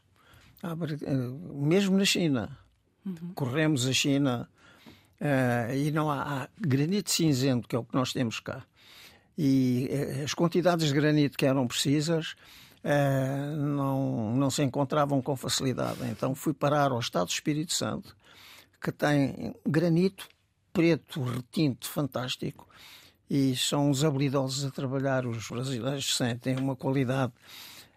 Há, 0.63 0.73
eh, 0.73 1.17
mesmo 1.55 1.97
na 1.97 2.05
China. 2.05 2.66
Uhum. 3.07 3.33
Corremos 3.35 3.87
a 3.87 3.93
China 3.93 4.49
uh, 5.21 5.75
e 5.75 5.93
não 5.93 6.11
há, 6.11 6.23
há, 6.23 6.49
granito 6.59 7.11
cinzento, 7.11 7.69
que 7.69 7.77
é 7.77 7.79
o 7.79 7.85
que 7.85 7.95
nós 7.95 8.13
temos 8.13 8.41
cá. 8.41 8.65
E 9.39 9.89
uh, 9.91 10.25
as 10.25 10.35
quantidades 10.35 10.89
de 10.89 10.95
granito 10.95 11.39
que 11.39 11.47
eram 11.47 11.69
precisas 11.69 12.35
uh, 12.83 13.57
não, 13.57 14.35
não 14.35 14.51
se 14.51 14.63
encontravam 14.63 15.23
com 15.23 15.37
facilidade. 15.37 15.99
Então 16.11 16.35
fui 16.35 16.53
parar 16.53 16.91
ao 16.91 16.99
Estado 16.99 17.27
do 17.27 17.33
Espírito 17.33 17.73
Santo, 17.73 18.17
que 18.81 18.91
tem 18.91 19.55
granito 19.65 20.29
preto, 20.73 21.23
retinto, 21.23 21.89
fantástico, 21.89 22.69
e 23.31 23.57
são 23.57 23.91
os 23.91 24.05
habilidosos 24.05 24.65
a 24.65 24.71
trabalhar. 24.71 25.25
Os 25.27 25.49
brasileiros 25.49 26.17
sentem 26.17 26.57
uma 26.57 26.75
qualidade, 26.75 27.33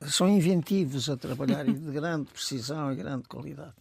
são 0.04 0.30
inventivos 0.30 1.10
a 1.10 1.18
trabalhar 1.18 1.68
e 1.68 1.74
de 1.74 1.90
grande 1.92 2.32
precisão 2.32 2.94
e 2.94 2.96
grande 2.96 3.28
qualidade. 3.28 3.74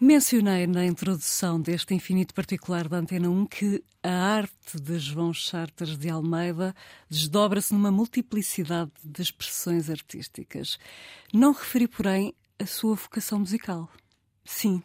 Mencionei 0.00 0.66
na 0.66 0.84
introdução 0.84 1.60
deste 1.60 1.94
infinito 1.94 2.34
particular 2.34 2.88
da 2.88 2.96
Antena 2.98 3.30
1 3.30 3.46
que 3.46 3.82
a 4.02 4.10
arte 4.10 4.80
de 4.80 4.98
João 4.98 5.32
Chartas 5.32 5.96
de 5.96 6.10
Almeida 6.10 6.74
desdobra-se 7.08 7.72
numa 7.72 7.92
multiplicidade 7.92 8.90
de 9.04 9.22
expressões 9.22 9.88
artísticas. 9.88 10.78
Não 11.32 11.52
referi, 11.52 11.86
porém, 11.86 12.34
a 12.58 12.66
sua 12.66 12.96
vocação 12.96 13.38
musical. 13.38 13.88
Sim, 14.44 14.82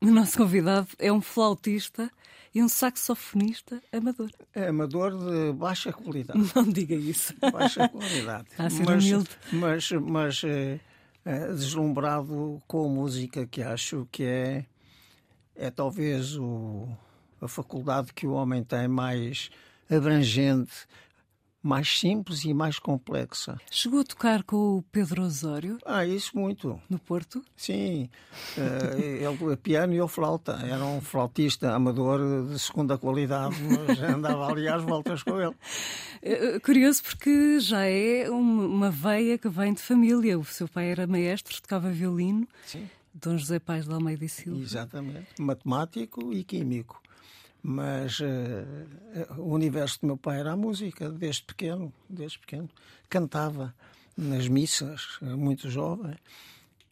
o 0.00 0.06
nosso 0.06 0.38
convidado 0.38 0.88
é 0.98 1.12
um 1.12 1.20
flautista 1.20 2.10
e 2.54 2.62
um 2.62 2.68
saxofonista 2.68 3.82
amador. 3.92 4.30
É 4.54 4.68
amador 4.68 5.12
de 5.12 5.52
baixa 5.52 5.92
qualidade. 5.92 6.40
Não 6.54 6.64
diga 6.64 6.94
isso. 6.94 7.34
Baixa 7.52 7.88
qualidade. 7.88 8.48
a 8.56 8.70
ser 8.70 8.84
mas, 8.84 9.04
humilde. 9.04 9.30
Mas, 9.52 9.90
mas 9.90 10.44
é, 10.44 10.48
é, 10.48 10.80
deslumbrado 11.24 12.62
com 12.66 12.86
a 12.86 12.88
música 12.88 13.46
que 13.46 13.62
acho 13.62 14.08
que 14.10 14.24
é, 14.24 14.64
é 15.54 15.70
talvez 15.70 16.36
o, 16.36 16.88
a 17.40 17.48
faculdade 17.48 18.12
que 18.14 18.26
o 18.26 18.32
homem 18.32 18.64
tem 18.64 18.88
mais 18.88 19.50
abrangente, 19.90 20.86
mais 21.62 21.98
simples 21.98 22.44
e 22.44 22.54
mais 22.54 22.78
complexa. 22.78 23.58
Chegou 23.70 24.00
a 24.00 24.04
tocar 24.04 24.42
com 24.42 24.78
o 24.78 24.82
Pedro 24.90 25.22
Osório? 25.22 25.78
Ah, 25.84 26.04
isso 26.04 26.36
muito. 26.36 26.80
No 26.88 26.98
Porto? 26.98 27.44
Sim. 27.56 28.08
Uh, 28.56 29.00
ele 29.00 29.56
piano 29.56 29.92
e 29.92 29.98
eu 29.98 30.08
flauta. 30.08 30.52
Era 30.64 30.84
um 30.84 31.00
flautista 31.00 31.72
amador 31.72 32.48
de 32.48 32.58
segunda 32.58 32.96
qualidade, 32.96 33.56
mas 33.62 34.00
andava 34.00 34.46
ali 34.50 34.68
às 34.68 34.82
voltas 34.82 35.22
com 35.22 35.40
ele. 35.40 35.54
Uh, 36.22 36.60
curioso 36.62 37.02
porque 37.02 37.60
já 37.60 37.84
é 37.84 38.30
uma 38.30 38.90
veia 38.90 39.36
que 39.36 39.48
vem 39.48 39.74
de 39.74 39.82
família. 39.82 40.38
O 40.38 40.44
seu 40.44 40.68
pai 40.68 40.90
era 40.90 41.06
maestro, 41.06 41.60
tocava 41.60 41.90
violino. 41.90 42.48
Sim. 42.66 42.88
Dom 43.12 43.36
José 43.36 43.58
Pais 43.58 43.86
de 43.86 43.92
Almeida 43.92 44.24
e 44.24 44.28
Silva. 44.28 44.62
Exatamente. 44.62 45.26
Matemático 45.38 46.32
e 46.32 46.44
químico 46.44 47.00
mas 47.62 48.20
uh, 48.20 49.34
o 49.38 49.52
universo 49.52 50.00
do 50.00 50.06
meu 50.06 50.16
pai 50.16 50.40
era 50.40 50.52
a 50.52 50.56
música 50.56 51.10
desde 51.10 51.42
pequeno, 51.42 51.92
desde 52.08 52.38
pequeno. 52.38 52.68
Cantava 53.08 53.74
nas 54.16 54.48
missas, 54.48 55.18
muito 55.20 55.70
jovem. 55.70 56.16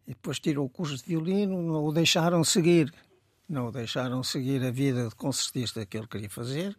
E 0.06 0.12
depois 0.12 0.38
tirou 0.38 0.66
o 0.66 0.70
curso 0.70 0.96
de 0.96 1.04
violino, 1.04 1.62
não 1.62 1.84
o 1.84 1.92
deixaram 1.92 2.42
seguir. 2.42 2.92
Não 3.48 3.68
o 3.68 3.72
deixaram 3.72 4.22
seguir 4.22 4.64
a 4.64 4.70
vida 4.70 5.08
de 5.08 5.14
concertista 5.14 5.84
que 5.84 5.96
ele 5.96 6.06
queria 6.06 6.30
fazer. 6.30 6.76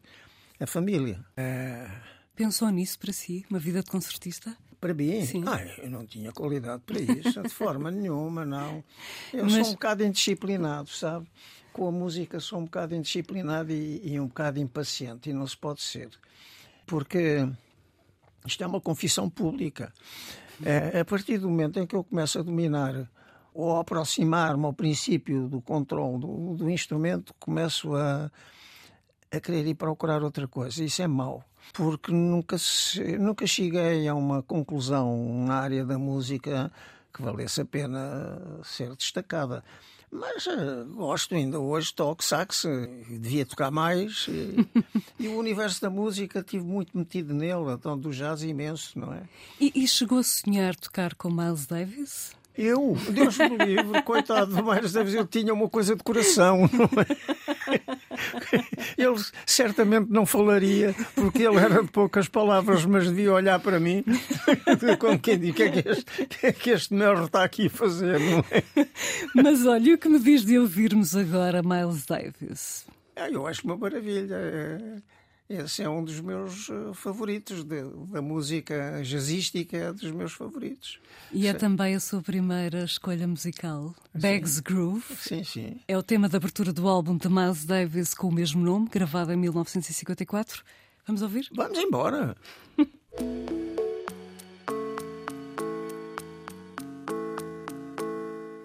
A 0.59 0.67
família. 0.67 1.23
Uh... 1.37 2.19
Pensou 2.35 2.69
nisso 2.69 2.97
para 2.97 3.11
si, 3.11 3.45
uma 3.49 3.59
vida 3.59 3.83
de 3.83 3.89
concertista? 3.89 4.55
Para 4.79 4.93
mim? 4.93 5.25
Sim. 5.25 5.43
Ah, 5.45 5.61
eu 5.79 5.89
não 5.89 6.05
tinha 6.05 6.31
qualidade 6.31 6.81
para 6.85 6.99
isso, 6.99 7.41
de 7.41 7.49
forma 7.49 7.91
nenhuma, 7.91 8.45
não. 8.45 8.83
Eu 9.33 9.43
Mas... 9.43 9.53
sou 9.53 9.65
um 9.67 9.71
bocado 9.73 10.05
indisciplinado, 10.05 10.89
sabe? 10.89 11.27
Com 11.79 11.87
a 11.87 11.91
música 11.93 12.41
sou 12.41 12.59
um 12.59 12.65
bocado 12.65 12.93
indisciplinado 12.93 13.71
e, 13.71 14.01
e 14.11 14.19
um 14.19 14.27
bocado 14.27 14.59
impaciente, 14.59 15.29
e 15.29 15.33
não 15.33 15.47
se 15.47 15.55
pode 15.55 15.81
ser. 15.81 16.09
Porque 16.85 17.47
isto 18.45 18.61
é 18.61 18.67
uma 18.67 18.81
confissão 18.81 19.29
pública. 19.29 19.93
É, 20.65 20.99
a 20.99 21.05
partir 21.05 21.37
do 21.37 21.47
momento 21.47 21.79
em 21.79 21.87
que 21.87 21.95
eu 21.95 22.03
começo 22.03 22.37
a 22.37 22.41
dominar 22.41 23.09
ou 23.53 23.77
aproximar-me 23.77 24.65
ao 24.65 24.73
princípio 24.73 25.47
do 25.47 25.61
controle 25.61 26.19
do, 26.19 26.55
do, 26.57 26.69
instrumento, 26.69 27.33
começo 27.39 27.95
a, 27.95 28.29
a 29.31 29.39
querer 29.39 29.65
ir 29.65 29.75
procurar 29.75 30.21
outra 30.21 30.49
coisa. 30.49 30.83
Isso 30.83 31.01
é 31.01 31.07
mau, 31.07 31.41
porque 31.71 32.11
nunca, 32.11 32.57
nunca 33.17 33.47
cheguei 33.47 34.05
a 34.05 34.13
uma 34.13 34.43
conclusão 34.43 35.45
na 35.45 35.55
área 35.55 35.85
da 35.85 35.97
música 35.97 36.69
que 37.13 37.21
valesse 37.21 37.61
a 37.61 37.65
pena 37.65 38.37
ser 38.65 38.93
destacada. 38.97 39.63
Mas 40.11 40.47
uh, 40.47 40.85
gosto 40.95 41.35
ainda 41.35 41.59
hoje, 41.59 41.93
toco 41.93 42.23
sax, 42.23 42.65
devia 43.09 43.45
tocar 43.45 43.69
mais. 43.69 44.25
E, 44.27 44.67
e, 45.19 45.27
o 45.27 45.37
universo 45.37 45.79
da 45.81 45.89
música 45.89 46.41
tive 46.41 46.63
muito 46.63 46.97
metido 46.97 47.33
nele, 47.33 47.71
então 47.71 47.97
do 47.97 48.09
jazz 48.09 48.41
imenso, 48.41 48.97
não 48.97 49.13
é? 49.13 49.21
E, 49.59 49.71
e 49.75 49.87
chegou 49.87 50.17
a 50.17 50.23
sonhar 50.23 50.75
tocar 50.75 51.13
com 51.13 51.29
Miles 51.29 51.67
Davis? 51.67 52.38
Eu, 52.61 52.97
Deus 53.09 53.37
me 53.37 53.55
livre, 53.57 54.01
coitado 54.01 54.53
do 54.53 54.61
Miles 54.61 54.91
Davis, 54.91 55.13
eu 55.13 55.25
tinha 55.25 55.53
uma 55.53 55.69
coisa 55.69 55.95
de 55.95 56.03
coração, 56.03 56.69
não 56.73 56.89
é? 57.01 57.81
Ele 58.97 59.15
certamente 59.45 60.09
não 60.09 60.25
falaria, 60.25 60.93
porque 61.15 61.43
ele 61.43 61.55
era 61.55 61.81
de 61.81 61.89
poucas 61.89 62.27
palavras, 62.27 62.83
mas 62.83 63.07
devia 63.07 63.31
olhar 63.31 63.61
para 63.61 63.79
mim 63.79 64.03
como 64.99 65.17
quem 65.17 65.39
diz: 65.39 65.51
o 65.51 65.53
que 65.53 65.63
é 65.63 65.71
que 65.71 65.89
este, 65.89 66.25
que 66.25 66.47
é 66.47 66.51
que 66.51 66.69
este 66.71 66.93
merda 66.93 67.23
está 67.23 67.45
aqui 67.45 67.67
a 67.67 67.69
fazer, 67.69 68.19
não 68.19 68.43
é? 68.51 68.87
Mas 69.33 69.65
olha, 69.65 69.95
o 69.95 69.97
que 69.97 70.09
me 70.09 70.19
diz 70.19 70.43
de 70.43 70.59
ouvirmos 70.59 71.15
agora 71.15 71.61
Miles 71.63 72.05
Davis? 72.05 72.85
Ah, 73.15 73.29
eu 73.29 73.47
acho 73.47 73.63
uma 73.63 73.77
maravilha. 73.77 74.35
É 74.35 75.18
esse 75.49 75.81
é 75.81 75.89
um 75.89 76.03
dos 76.03 76.21
meus 76.21 76.69
eh, 76.69 76.93
favoritos, 76.93 77.63
de, 77.63 77.81
da 78.11 78.21
música 78.21 79.01
jazzística, 79.03 79.75
é 79.75 79.91
dos 79.91 80.11
meus 80.11 80.31
favoritos. 80.31 80.99
E 81.31 81.47
é 81.47 81.53
sim. 81.53 81.57
também 81.57 81.95
a 81.95 81.99
sua 81.99 82.21
primeira 82.21 82.83
escolha 82.83 83.27
musical, 83.27 83.95
Bags 84.13 84.59
Groove. 84.59 85.03
Sim, 85.17 85.43
sim. 85.43 85.79
É 85.87 85.97
o 85.97 86.03
tema 86.03 86.29
de 86.29 86.35
abertura 86.35 86.71
do 86.71 86.87
álbum 86.87 87.17
de 87.17 87.27
Miles 87.27 87.65
Davis 87.65 88.13
com 88.13 88.27
o 88.27 88.31
mesmo 88.31 88.63
nome, 88.63 88.87
gravado 88.89 89.33
em 89.33 89.37
1954. 89.37 90.63
Vamos 91.07 91.23
ouvir? 91.23 91.47
Vamos 91.51 91.79
embora! 91.79 92.37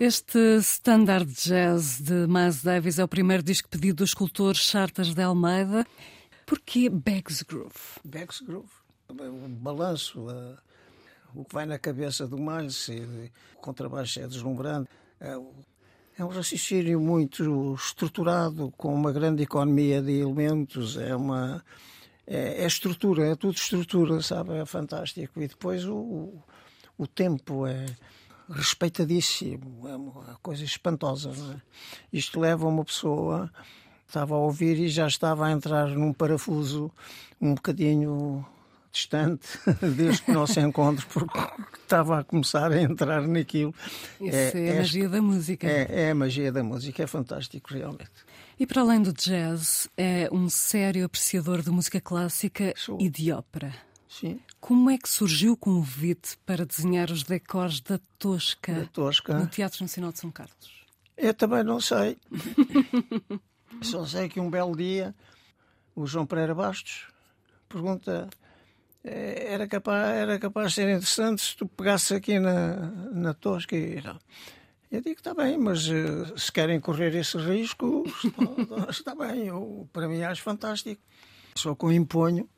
Este 0.01 0.59
standard 0.59 1.33
jazz 1.33 1.99
de 1.99 2.27
Miles 2.27 2.63
Davis 2.63 2.99
é 2.99 3.05
o 3.05 3.09
primeiro 3.09 3.43
disco 3.43 3.69
pedido 3.69 3.99
do 3.99 4.05
escultor 4.05 4.55
Chartas 4.55 5.15
de 5.15 5.23
Almeida. 5.23 5.87
Porquê 6.47 6.89
Bags 6.89 7.43
Groove? 7.43 7.75
Bags 8.05 8.41
Groove. 8.41 8.71
O 9.09 9.49
balanço, 9.49 10.27
uh, 10.29 10.57
o 11.35 11.45
que 11.45 11.55
vai 11.55 11.67
na 11.67 11.79
cabeça 11.79 12.27
do 12.27 12.39
Miles, 12.39 12.89
o 12.89 13.59
contrabaixo 13.61 14.21
é 14.21 14.27
deslumbrante. 14.27 14.89
É, 15.21 15.37
é 16.17 16.25
um 16.25 16.29
raciocínio 16.29 17.01
muito 17.01 17.75
estruturado, 17.75 18.73
com 18.77 18.95
uma 18.95 19.13
grande 19.13 19.43
economia 19.43 20.01
de 20.01 20.13
elementos. 20.13 20.97
É 20.97 21.15
uma. 21.15 21.65
É, 22.27 22.63
é 22.63 22.67
estrutura, 22.67 23.27
é 23.27 23.35
tudo 23.35 23.55
estrutura, 23.55 24.23
sabe? 24.23 24.55
É 24.55 24.65
fantástico. 24.65 25.43
E 25.43 25.49
depois 25.49 25.85
o, 25.85 26.33
o 26.97 27.07
tempo 27.07 27.67
é 27.67 27.85
respeitadíssimo, 28.49 29.89
é 29.89 29.97
uma 29.97 30.39
coisa 30.43 30.65
espantosa. 30.65 31.31
É? 31.31 31.61
Isto 32.13 32.41
leva 32.41 32.67
uma 32.67 32.85
pessoa 32.85 33.51
estava 34.07 34.35
a 34.35 34.39
ouvir 34.39 34.79
e 34.79 34.89
já 34.89 35.07
estava 35.07 35.47
a 35.47 35.53
entrar 35.53 35.89
num 35.89 36.13
parafuso 36.13 36.91
um 37.41 37.55
bocadinho 37.55 38.45
distante 38.95 39.47
deste 39.97 40.31
nosso 40.31 40.59
encontro, 40.61 41.07
porque 41.09 41.39
estava 41.83 42.21
a 42.21 42.25
começar 42.25 42.71
a 42.71 42.81
entrar 42.81 43.27
naquilo. 43.27 43.75
Isso 44.21 44.57
é, 44.57 44.67
é 44.67 44.73
a 44.73 44.77
magia 44.77 45.09
da 45.09 45.21
música. 45.21 45.67
É, 45.67 45.87
é, 45.91 46.11
a 46.13 46.15
magia 46.15 46.53
da 46.53 46.63
música, 46.63 47.03
é 47.03 47.07
fantástico, 47.07 47.75
realmente. 47.75 48.11
E 48.59 48.67
para 48.67 48.83
além 48.83 49.03
do 49.03 49.13
jazz, 49.13 49.89
é 49.97 50.29
um 50.31 50.49
sério 50.49 51.05
apreciador 51.05 51.61
de 51.61 51.71
música 51.71 52.01
clássica 52.01 52.73
Sou. 52.77 52.99
e 53.01 53.11
de 53.11 53.33
ópera. 53.33 53.75
Sim. 54.09 54.39
Como 54.61 54.89
é 54.89 54.97
que 54.97 55.09
surgiu 55.09 55.55
o 55.55 55.57
convite 55.57 56.39
para 56.47 56.65
desenhar 56.65 57.11
os 57.11 57.25
decors 57.25 57.81
da 57.81 57.99
Tosca, 58.17 58.73
da 58.73 58.87
Tosca. 58.87 59.37
no 59.37 59.49
Teatro 59.49 59.83
Nacional 59.83 60.13
de 60.13 60.21
São 60.21 60.31
Carlos? 60.31 60.85
Eu 61.17 61.35
também 61.35 61.65
não 61.65 61.81
sei. 61.81 62.17
Só 63.83 64.05
sei 64.07 64.29
que 64.29 64.41
um 64.41 64.51
belo 64.51 64.77
dia 64.77 65.15
o 65.95 66.07
João 66.07 66.27
Pereira 66.27 66.55
Bastos 66.55 67.07
pergunta 67.69 68.29
eh, 69.05 69.53
era 69.53 69.67
capaz, 69.67 70.17
era 70.17 70.39
capaz 70.39 70.69
de 70.69 70.75
ser 70.75 70.89
interessante 70.89 71.43
se 71.43 71.57
tu 71.57 71.67
pegasses 71.67 72.13
aqui 72.13 72.39
na, 72.39 72.77
na 73.13 73.35
Tosca 73.35 73.77
e. 73.77 74.03
Eu 74.91 75.01
digo, 75.01 75.19
está 75.19 75.35
bem, 75.35 75.59
mas 75.59 75.89
uh, 75.89 76.39
se 76.39 76.53
querem 76.53 76.79
correr 76.79 77.13
esse 77.17 77.37
risco, 77.37 78.05
está, 78.25 78.91
está 78.91 79.15
bem, 79.17 79.49
eu, 79.49 79.89
para 79.93 80.07
mim 80.07 80.23
acho 80.23 80.41
fantástico. 80.41 81.03
Só 81.57 81.75
que 81.75 81.85
eu 81.85 81.93
imponho, 81.93 82.49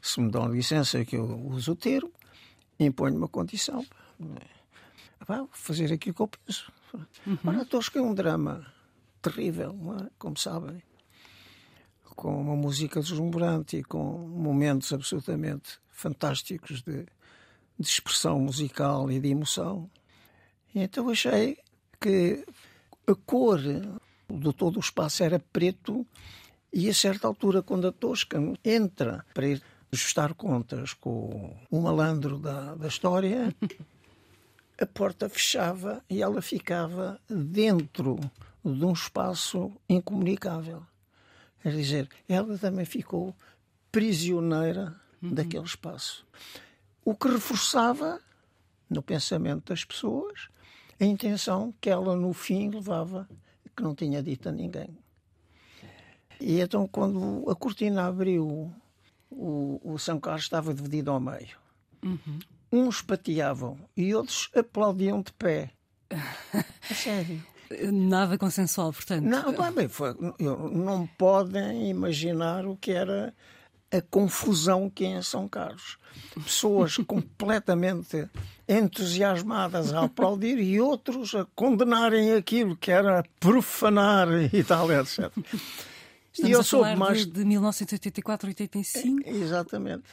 se 0.00 0.18
me 0.18 0.30
dão 0.30 0.50
licença 0.50 1.04
que 1.04 1.16
eu 1.16 1.26
uso 1.46 1.72
o 1.72 1.76
termo, 1.76 2.10
imponho 2.80 3.18
uma 3.18 3.28
condição. 3.28 3.84
Pá, 5.26 5.46
fazer 5.52 5.92
aquilo 5.92 6.14
que 6.14 6.22
eu 6.22 6.28
penso. 6.28 6.72
Uhum. 7.26 7.38
Ora, 7.44 7.60
a 7.60 7.64
Tosca 7.66 7.98
é 7.98 8.02
um 8.02 8.14
drama 8.14 8.66
terrível, 9.20 9.76
é? 10.00 10.10
como 10.18 10.36
sabem, 10.36 10.82
com 12.16 12.40
uma 12.40 12.56
música 12.56 13.00
deslumbrante 13.00 13.78
e 13.78 13.84
com 13.84 14.18
momentos 14.28 14.92
absolutamente 14.92 15.78
fantásticos 15.88 16.82
de, 16.82 17.06
de 17.78 17.88
expressão 17.88 18.40
musical 18.40 19.10
e 19.10 19.20
de 19.20 19.28
emoção. 19.28 19.88
E 20.74 20.80
então 20.80 21.08
achei 21.08 21.58
que 22.00 22.44
a 23.06 23.14
cor 23.14 23.60
do 24.28 24.52
todo 24.52 24.76
o 24.76 24.80
espaço 24.80 25.22
era 25.22 25.38
preto 25.38 26.06
e 26.72 26.88
a 26.88 26.94
certa 26.94 27.26
altura, 27.26 27.62
quando 27.62 27.86
a 27.86 27.92
Tosca 27.92 28.38
entra 28.64 29.24
para 29.32 29.46
ir 29.46 29.62
ajustar 29.92 30.34
contas 30.34 30.92
com 30.92 31.56
o 31.70 31.80
malandro 31.80 32.38
da, 32.38 32.74
da 32.74 32.88
história, 32.88 33.54
a 34.80 34.86
porta 34.86 35.28
fechava 35.28 36.04
e 36.10 36.22
ela 36.22 36.42
ficava 36.42 37.18
dentro 37.28 38.18
de 38.74 38.84
um 38.84 38.92
espaço 38.92 39.72
incomunicável. 39.88 40.82
Quer 41.62 41.72
dizer, 41.72 42.08
ela 42.28 42.56
também 42.58 42.84
ficou 42.84 43.34
prisioneira 43.90 44.94
uhum. 45.22 45.34
daquele 45.34 45.64
espaço. 45.64 46.26
O 47.04 47.14
que 47.14 47.28
reforçava 47.28 48.20
no 48.88 49.02
pensamento 49.02 49.70
das 49.70 49.84
pessoas 49.84 50.48
a 51.00 51.04
intenção 51.04 51.72
que 51.80 51.88
ela 51.88 52.16
no 52.16 52.32
fim 52.32 52.70
levava, 52.70 53.28
que 53.76 53.82
não 53.82 53.94
tinha 53.94 54.22
dito 54.22 54.48
a 54.48 54.52
ninguém. 54.52 54.98
E 56.40 56.60
então, 56.60 56.86
quando 56.86 57.48
a 57.50 57.54
cortina 57.54 58.06
abriu, 58.06 58.72
o, 59.30 59.80
o 59.82 59.98
São 59.98 60.18
Carlos 60.18 60.44
estava 60.44 60.72
dividido 60.74 61.10
ao 61.10 61.20
meio. 61.20 61.56
Uhum. 62.02 62.38
Uns 62.70 63.00
pateavam 63.02 63.78
e 63.96 64.14
outros 64.14 64.50
aplaudiam 64.54 65.22
de 65.22 65.32
pé. 65.32 65.70
A 66.10 66.94
sério. 66.94 67.42
Nada 67.92 68.38
consensual, 68.38 68.92
portanto. 68.92 69.24
Não, 69.24 69.72
bem, 69.72 69.88
foi, 69.88 70.14
não 70.40 71.06
podem 71.18 71.90
imaginar 71.90 72.66
o 72.66 72.76
que 72.76 72.92
era 72.92 73.34
a 73.90 74.00
confusão 74.00 74.90
que 74.90 75.04
é 75.04 75.18
em 75.18 75.22
São 75.22 75.48
Carlos. 75.48 75.98
Pessoas 76.34 76.96
completamente 77.06 78.28
entusiasmadas 78.68 79.92
a 79.92 80.04
aplaudir 80.04 80.58
e 80.58 80.80
outros 80.80 81.34
a 81.34 81.46
condenarem 81.54 82.34
aquilo 82.34 82.76
que 82.76 82.90
era 82.90 83.24
profanar 83.40 84.28
e 84.52 84.62
tal, 84.62 84.90
etc. 84.92 85.30
Estamos 86.32 86.50
e 86.50 86.50
eu 86.50 86.60
a 86.60 86.64
soube 86.64 86.96
mais 86.96 87.26
de, 87.26 87.32
de 87.32 87.44
1984, 87.44 88.48
85. 88.48 89.28
Exatamente. 89.28 90.04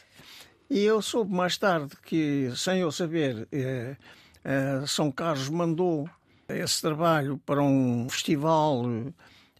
E 0.70 0.80
eu 0.80 1.02
soube 1.02 1.32
mais 1.32 1.58
tarde 1.58 1.96
que, 2.04 2.52
sem 2.56 2.80
eu 2.80 2.91
saber, 2.91 3.48
eh, 3.52 3.96
eh, 4.44 4.84
São 4.88 5.12
Carlos 5.12 5.50
mandou 5.50 6.10
esse 6.50 6.82
trabalho 6.82 7.40
para 7.46 7.62
um 7.62 8.08
festival, 8.10 8.86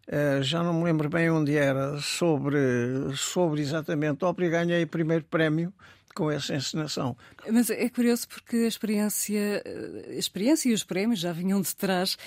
eh, 0.08 0.39
já 0.41 0.63
não 0.63 0.74
me 0.74 0.84
lembro 0.84 1.10
bem 1.10 1.30
onde 1.30 1.56
era, 1.56 2.00
sobre, 2.00 2.58
sobre 3.15 3.62
exatamente 3.62 4.24
ópera 4.24 4.48
e 4.48 4.52
ganhei 4.52 4.84
o 4.84 4.88
primeiro 4.88 5.24
prémio 5.26 5.74
com 6.13 6.30
essa 6.32 6.56
encenação. 6.56 7.17
Mas 7.52 7.69
é 7.69 7.89
curioso 7.89 8.28
porque 8.28 8.58
a 8.58 8.67
experiência, 8.67 9.63
a 10.08 10.13
experiência 10.13 10.69
e 10.69 10.74
os 10.74 10.84
prémios 10.84 11.19
já 11.19 11.34
vinham 11.34 11.62
de 11.62 11.76
trás. 11.76 12.17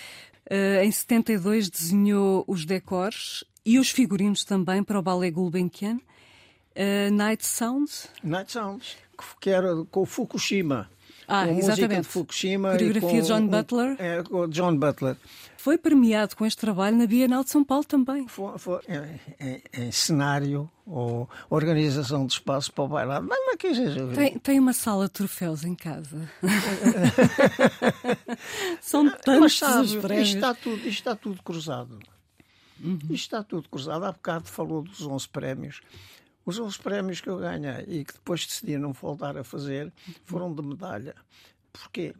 Eh, 0.50 0.84
em 0.84 0.90
72 0.90 1.70
desenhou 1.70 2.44
os 2.46 2.64
decors 2.64 3.44
e 3.64 3.78
os 3.78 3.90
figurinos 3.90 4.44
também 4.44 4.82
para 4.82 4.98
o 4.98 5.02
ballet 5.02 5.30
Gulbenkian. 5.30 6.00
Night 7.12 7.44
Sounds? 7.44 8.08
Night 8.22 8.52
Sounds, 8.52 8.96
que 9.40 9.50
era 9.50 9.84
com 9.90 10.02
o 10.02 10.06
Fukushima. 10.06 10.88
Ah, 11.28 11.46
com 11.46 11.58
exatamente. 11.58 12.02
de 12.02 12.08
Fukushima. 12.08 12.72
Coreografia 12.72 13.20
de 13.20 13.28
John 13.28 13.46
Butler. 13.46 13.96
É, 13.98 14.22
com 14.22 14.48
John 14.48 14.76
Butler. 14.76 15.16
Foi 15.58 15.76
premiado 15.76 16.34
com 16.34 16.46
este 16.46 16.58
trabalho 16.58 16.96
na 16.96 17.06
Bienal 17.06 17.44
de 17.44 17.50
São 17.50 17.62
Paulo 17.62 17.84
também. 17.84 18.26
Foi, 18.26 18.58
foi 18.58 18.80
em, 19.38 19.62
em, 19.72 19.92
cenário 19.92 20.70
ou 20.86 21.28
organização 21.50 22.26
de 22.26 22.32
espaço 22.32 22.72
para 22.72 22.84
o 22.84 22.88
bailado. 22.88 23.26
Mas, 23.28 23.38
mas 23.44 23.56
que 23.56 24.14
tem, 24.14 24.38
tem 24.38 24.58
uma 24.58 24.72
sala 24.72 25.04
de 25.04 25.12
troféus 25.12 25.64
em 25.64 25.74
casa. 25.74 26.30
São 28.80 29.10
tantos 29.10 29.60
mas, 29.60 29.92
os 29.92 29.96
prémios. 29.96 30.28
Isto 30.28 30.36
está 30.36 30.54
tudo, 30.54 30.76
isto 30.76 30.88
está 30.88 31.16
tudo 31.16 31.42
cruzado. 31.42 31.98
Uhum. 32.82 32.98
Isto 33.10 33.14
está 33.14 33.42
tudo 33.42 33.68
cruzado. 33.68 34.04
Há 34.04 34.12
bocado 34.12 34.46
falou 34.46 34.82
dos 34.82 35.02
11 35.02 35.28
prémios. 35.28 35.80
Os 36.48 36.58
11 36.58 36.78
prémios 36.78 37.20
que 37.20 37.28
eu 37.28 37.36
ganhei 37.36 37.84
e 37.86 38.04
que 38.06 38.14
depois 38.14 38.46
decidi 38.46 38.78
não 38.78 38.94
voltar 38.94 39.36
a 39.36 39.44
fazer 39.44 39.92
foram 40.24 40.50
de 40.54 40.62
medalha. 40.62 41.14
Porquê? 41.70 42.14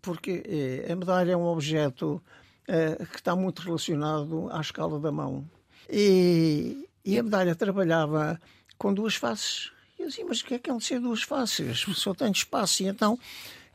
Porque 0.00 0.42
eh, 0.46 0.90
a 0.90 0.96
medalha 0.96 1.32
é 1.32 1.36
um 1.36 1.44
objeto 1.44 2.18
eh, 2.66 2.96
que 3.12 3.16
está 3.16 3.36
muito 3.36 3.60
relacionado 3.60 4.48
à 4.50 4.58
escala 4.62 4.98
da 4.98 5.12
mão. 5.12 5.46
E, 5.86 6.88
e 7.04 7.18
a 7.18 7.22
medalha 7.22 7.54
trabalhava 7.54 8.40
com 8.78 8.94
duas 8.94 9.16
faces. 9.16 9.70
E 9.98 10.02
eu 10.02 10.08
dizia, 10.08 10.24
mas 10.24 10.40
o 10.40 10.46
que 10.46 10.54
é 10.54 10.58
que 10.58 10.70
é 10.70 10.74
de 10.74 10.82
ser 10.82 10.98
duas 10.98 11.22
faces? 11.22 11.84
Só 11.94 12.14
tenho 12.14 12.32
espaço. 12.32 12.82
E 12.82 12.86
então 12.86 13.18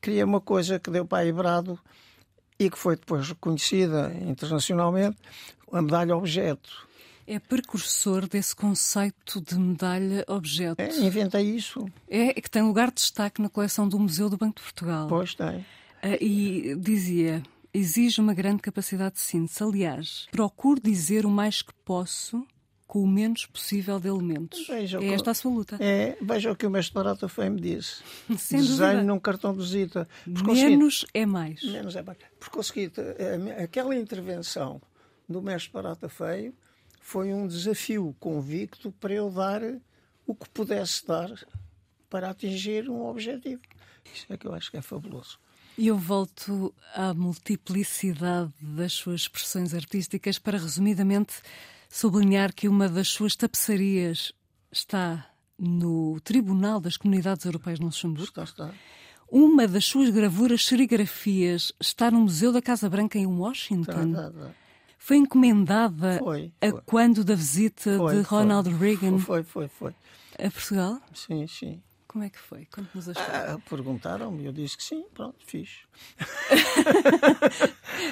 queria 0.01 0.25
uma 0.25 0.41
coisa 0.41 0.79
que 0.79 0.89
deu 0.89 1.05
para 1.05 1.29
a 1.29 1.31
Brado 1.31 1.79
e 2.57 2.67
que 2.67 2.79
foi 2.79 2.95
depois 2.95 3.29
reconhecida 3.29 4.11
internacionalmente, 4.27 5.19
a 5.71 5.83
medalha 5.83 6.17
objeto 6.17 6.91
é 7.25 7.39
precursor 7.39 8.27
desse 8.27 8.55
conceito 8.55 9.41
de 9.41 9.55
medalha-objeto. 9.55 10.81
É, 10.81 10.89
inventei 10.99 11.43
isso. 11.43 11.85
É, 12.09 12.29
é, 12.29 12.33
que 12.33 12.49
tem 12.49 12.61
lugar 12.61 12.89
de 12.89 12.95
destaque 12.95 13.41
na 13.41 13.49
coleção 13.49 13.87
do 13.87 13.99
Museu 13.99 14.29
do 14.29 14.37
Banco 14.37 14.57
de 14.57 14.63
Portugal. 14.63 15.07
Pois 15.07 15.33
tem. 15.35 15.65
Ah, 16.01 16.17
e 16.19 16.75
dizia: 16.75 17.41
exige 17.73 18.19
uma 18.19 18.33
grande 18.33 18.61
capacidade 18.61 19.15
de 19.15 19.21
síntese. 19.21 19.63
Aliás, 19.63 20.27
procuro 20.31 20.81
dizer 20.81 21.25
o 21.25 21.29
mais 21.29 21.61
que 21.61 21.73
posso 21.85 22.45
com 22.85 23.01
o 23.01 23.07
menos 23.07 23.47
possível 23.47 23.99
de 23.99 24.07
elementos. 24.07 24.67
Veja 24.67 24.99
é 24.99 25.13
esta 25.13 25.31
a 25.31 25.33
sua 25.33 25.51
luta. 25.51 25.77
É, 25.79 26.15
veja 26.21 26.51
o 26.51 26.55
que 26.55 26.67
o 26.67 26.69
mestre 26.69 26.93
Barata 26.93 27.27
foi 27.27 27.49
me 27.49 27.59
disse. 27.59 28.03
Sem 28.37 28.59
Desenho 28.59 28.77
dúvida. 28.77 29.03
num 29.03 29.19
cartão 29.19 29.51
de 29.51 29.59
visita. 29.59 30.07
Menos 30.27 31.03
é 31.11 31.25
mais. 31.25 31.63
Menos 31.63 31.95
é 31.95 32.03
mais. 32.03 32.19
Porque 32.39 32.59
o 32.59 32.61
seguinte, 32.61 33.01
aquela 33.63 33.95
intervenção 33.95 34.79
do 35.27 35.41
mestre 35.41 35.71
Barata 35.71 36.07
Feio 36.07 36.53
foi 37.03 37.33
um 37.33 37.45
desafio 37.45 38.15
convicto 38.17 38.89
para 38.93 39.13
eu 39.13 39.29
dar 39.29 39.61
o 40.25 40.33
que 40.33 40.49
pudesse 40.49 41.05
dar 41.05 41.29
para 42.09 42.29
atingir 42.29 42.89
um 42.89 43.05
objetivo. 43.05 43.61
Isso 44.11 44.25
é 44.29 44.37
que 44.37 44.47
eu 44.47 44.53
acho 44.53 44.71
que 44.71 44.77
é 44.77 44.81
fabuloso. 44.81 45.37
E 45.77 45.87
eu 45.87 45.97
volto 45.97 46.73
à 46.95 47.13
multiplicidade 47.13 48.53
das 48.61 48.93
suas 48.93 49.21
expressões 49.21 49.73
artísticas 49.73 50.39
para, 50.39 50.57
resumidamente, 50.57 51.33
sublinhar 51.89 52.53
que 52.53 52.69
uma 52.69 52.87
das 52.87 53.09
suas 53.09 53.35
tapeçarias 53.35 54.31
está 54.71 55.29
no 55.59 56.21
Tribunal 56.21 56.79
das 56.79 56.95
Comunidades 56.95 57.43
Europeias 57.43 57.79
no 57.79 57.87
Luxemburgo. 57.87 58.29
Está, 58.29 58.43
está. 58.43 58.73
Uma 59.29 59.67
das 59.67 59.83
suas 59.83 60.09
gravuras 60.09 60.65
serigrafias 60.65 61.73
está 61.81 62.09
no 62.09 62.21
Museu 62.21 62.53
da 62.53 62.61
Casa 62.61 62.89
Branca 62.89 63.17
em 63.17 63.25
Washington. 63.25 63.91
Está, 63.91 64.27
está, 64.27 64.27
está 64.27 64.62
foi 65.03 65.17
encomendada 65.17 66.17
foi, 66.19 66.53
foi. 66.61 66.69
a 66.69 66.71
quando 66.83 67.25
da 67.25 67.35
visita 67.35 67.97
foi, 67.97 68.15
de 68.15 68.21
Ronald 68.21 68.69
Reagan 68.69 69.19
foi, 69.19 69.43
foi, 69.43 69.67
foi. 69.67 69.93
a 70.39 70.49
Portugal? 70.49 70.97
Sim, 71.13 71.45
sim. 71.45 71.83
Como 72.07 72.23
é 72.23 72.29
que 72.29 72.39
foi? 72.39 72.65
Conte-nos 72.73 73.09
a 73.09 73.11
história. 73.11 73.53
Ah, 73.53 73.59
Perguntaram-me, 73.69 74.45
eu 74.45 74.53
disse 74.53 74.77
que 74.77 74.83
sim, 74.83 75.03
pronto, 75.13 75.35
fiz. 75.45 75.79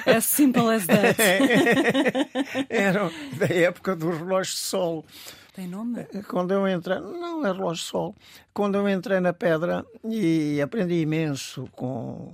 as 0.04 0.24
simple 0.26 0.68
as 0.68 0.86
that. 0.86 1.16
Era 2.68 3.10
da 3.38 3.46
época 3.46 3.96
do 3.96 4.10
relógio 4.10 4.52
de 4.52 4.60
sol. 4.60 5.06
Tem 5.54 5.66
nome? 5.66 6.04
Quando 6.28 6.52
eu 6.52 6.68
entrei, 6.68 7.00
não 7.00 7.46
é 7.46 7.52
relógio 7.52 7.84
de 7.84 7.90
sol. 7.90 8.14
Quando 8.52 8.74
eu 8.74 8.86
entrei 8.86 9.18
na 9.18 9.32
pedra 9.32 9.86
e 10.04 10.60
aprendi 10.60 11.00
imenso 11.00 11.66
com 11.72 12.30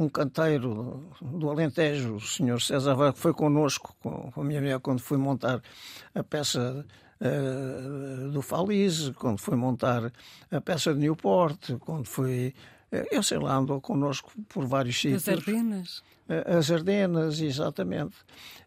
um 0.00 0.08
canteiro 0.08 1.06
do 1.20 1.50
Alentejo, 1.50 2.14
o 2.14 2.20
senhor 2.20 2.60
César 2.60 2.94
Vaz, 2.94 3.14
que 3.14 3.20
foi 3.20 3.34
connosco, 3.34 3.94
com 4.00 4.32
a 4.34 4.44
minha 4.44 4.60
mulher, 4.60 4.80
quando 4.80 5.00
fui 5.00 5.18
montar 5.18 5.60
a 6.14 6.22
peça 6.24 6.86
uh, 7.20 8.30
do 8.30 8.40
Falize, 8.40 9.12
quando 9.12 9.38
fui 9.38 9.56
montar 9.56 10.10
a 10.50 10.60
peça 10.60 10.94
de 10.94 11.00
Newport, 11.00 11.76
quando 11.80 12.06
fui. 12.06 12.54
Uh, 12.90 13.06
eu 13.10 13.22
sei 13.22 13.38
lá, 13.38 13.56
andou 13.56 13.78
connosco 13.80 14.32
por 14.48 14.66
vários 14.66 14.98
sítios. 14.98 15.28
As 15.28 15.38
Ardenas? 15.38 15.98
Uh, 15.98 16.58
as 16.58 16.70
Ardenas, 16.70 17.40
exatamente. 17.40 18.16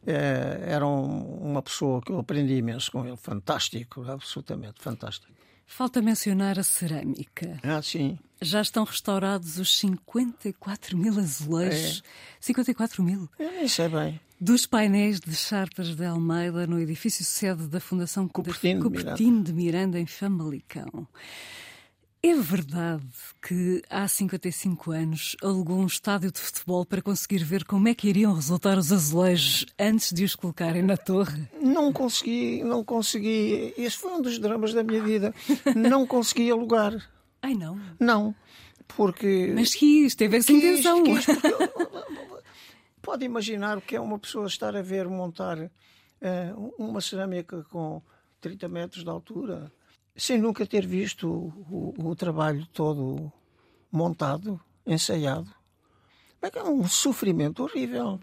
era 0.06 0.86
uma 0.86 1.64
pessoa 1.64 2.00
que 2.00 2.12
eu 2.12 2.20
aprendi 2.20 2.54
imenso 2.54 2.92
com 2.92 3.06
ele, 3.08 3.18
fantástico, 3.18 4.04
absolutamente 4.08 4.82
fantástico. 4.82 5.34
Falta 5.76 6.04
mencionar 6.04 6.60
a 6.60 6.64
cerâmica. 6.64 7.58
Ah, 7.64 7.82
sim. 7.82 8.20
Já 8.40 8.62
estão 8.62 8.84
restaurados 8.84 9.58
os 9.58 9.76
54 9.80 10.96
mil 10.96 11.18
azulejos. 11.20 12.04
É. 12.06 12.38
54 12.40 13.02
mil? 13.02 13.28
Eu 13.40 13.52
nem 13.52 13.68
sei 13.68 13.90
bem. 13.90 14.22
Dos 14.40 14.68
painéis 14.68 15.20
de 15.20 15.36
Charters 15.36 15.96
de 15.96 16.06
Almeida 16.06 16.68
no 16.68 16.80
edifício 16.80 17.26
sede 17.26 17.66
da 17.68 17.80
Fundação 17.80 18.28
Cupertino, 18.28 18.84
Cupertino 18.84 19.44
de, 19.44 19.52
Miranda. 19.52 19.52
de 19.52 19.54
Miranda, 19.54 20.00
em 20.00 20.06
Famalicão. 20.06 21.08
É 22.26 22.34
verdade 22.36 23.06
que 23.46 23.82
há 23.90 24.08
55 24.08 24.92
anos 24.92 25.36
alugou 25.44 25.78
um 25.78 25.86
estádio 25.86 26.32
de 26.32 26.40
futebol 26.40 26.86
para 26.86 27.02
conseguir 27.02 27.44
ver 27.44 27.66
como 27.66 27.90
é 27.90 27.94
que 27.94 28.08
iriam 28.08 28.34
resultar 28.34 28.78
os 28.78 28.94
azulejos 28.94 29.66
antes 29.78 30.14
de 30.14 30.24
os 30.24 30.34
colocarem 30.34 30.82
na 30.82 30.96
torre? 30.96 31.50
Não 31.62 31.92
consegui, 31.92 32.64
não 32.64 32.82
consegui. 32.82 33.74
Esse 33.78 33.98
foi 33.98 34.14
um 34.14 34.22
dos 34.22 34.40
dramas 34.40 34.74
da 34.74 34.84
minha 34.84 35.04
vida. 35.04 35.36
Não 35.76 36.08
consegui 36.08 36.50
alugar. 36.50 36.94
Ai, 37.42 37.56
não? 37.56 37.78
Não. 38.00 38.34
porque. 38.88 39.52
Mas 39.54 39.76
quis, 39.76 40.16
teve 40.16 40.38
essa 40.38 40.48
quis, 40.48 40.64
intenção. 40.64 41.04
quis, 41.04 41.26
pode 43.04 43.26
imaginar 43.26 43.78
o 43.78 43.82
que 43.82 43.98
é 43.98 44.00
uma 44.00 44.18
pessoa 44.18 44.48
estar 44.48 44.78
a 44.78 44.82
ver 44.82 45.10
montar 45.10 45.70
eh, 46.22 46.54
uma 46.78 47.02
cerâmica 47.02 47.66
com 47.70 48.02
30 48.40 48.70
metros 48.70 49.04
de 49.04 49.10
altura, 49.10 49.70
sem 50.16 50.40
nunca 50.40 50.66
ter 50.66 50.86
visto 50.86 51.28
o, 51.30 51.94
o- 51.98 52.10
o 52.10 52.16
trabalho 52.16 52.66
todo 52.74 53.32
montado, 53.92 54.60
ensaiado. 54.86 55.50
É 56.42 56.64
um 56.64 56.88
sofrimento 56.88 57.64
horrível. 57.64 58.20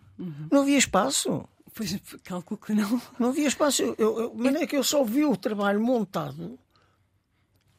Não 0.50 0.60
havia 0.62 0.76
espaço. 0.76 1.48
Pois, 1.74 1.96
calculo 2.24 2.60
que 2.60 2.74
não. 2.74 3.00
Não 3.18 3.28
havia 3.30 3.48
espaço. 3.48 3.82
Eu, 3.82 4.18
eu, 4.20 4.32
mas 4.36 4.54
é 4.56 4.66
que 4.66 4.76
eu 4.76 4.84
só 4.84 5.02
vi 5.04 5.24
o 5.24 5.36
trabalho 5.36 5.80
montado 5.80 6.58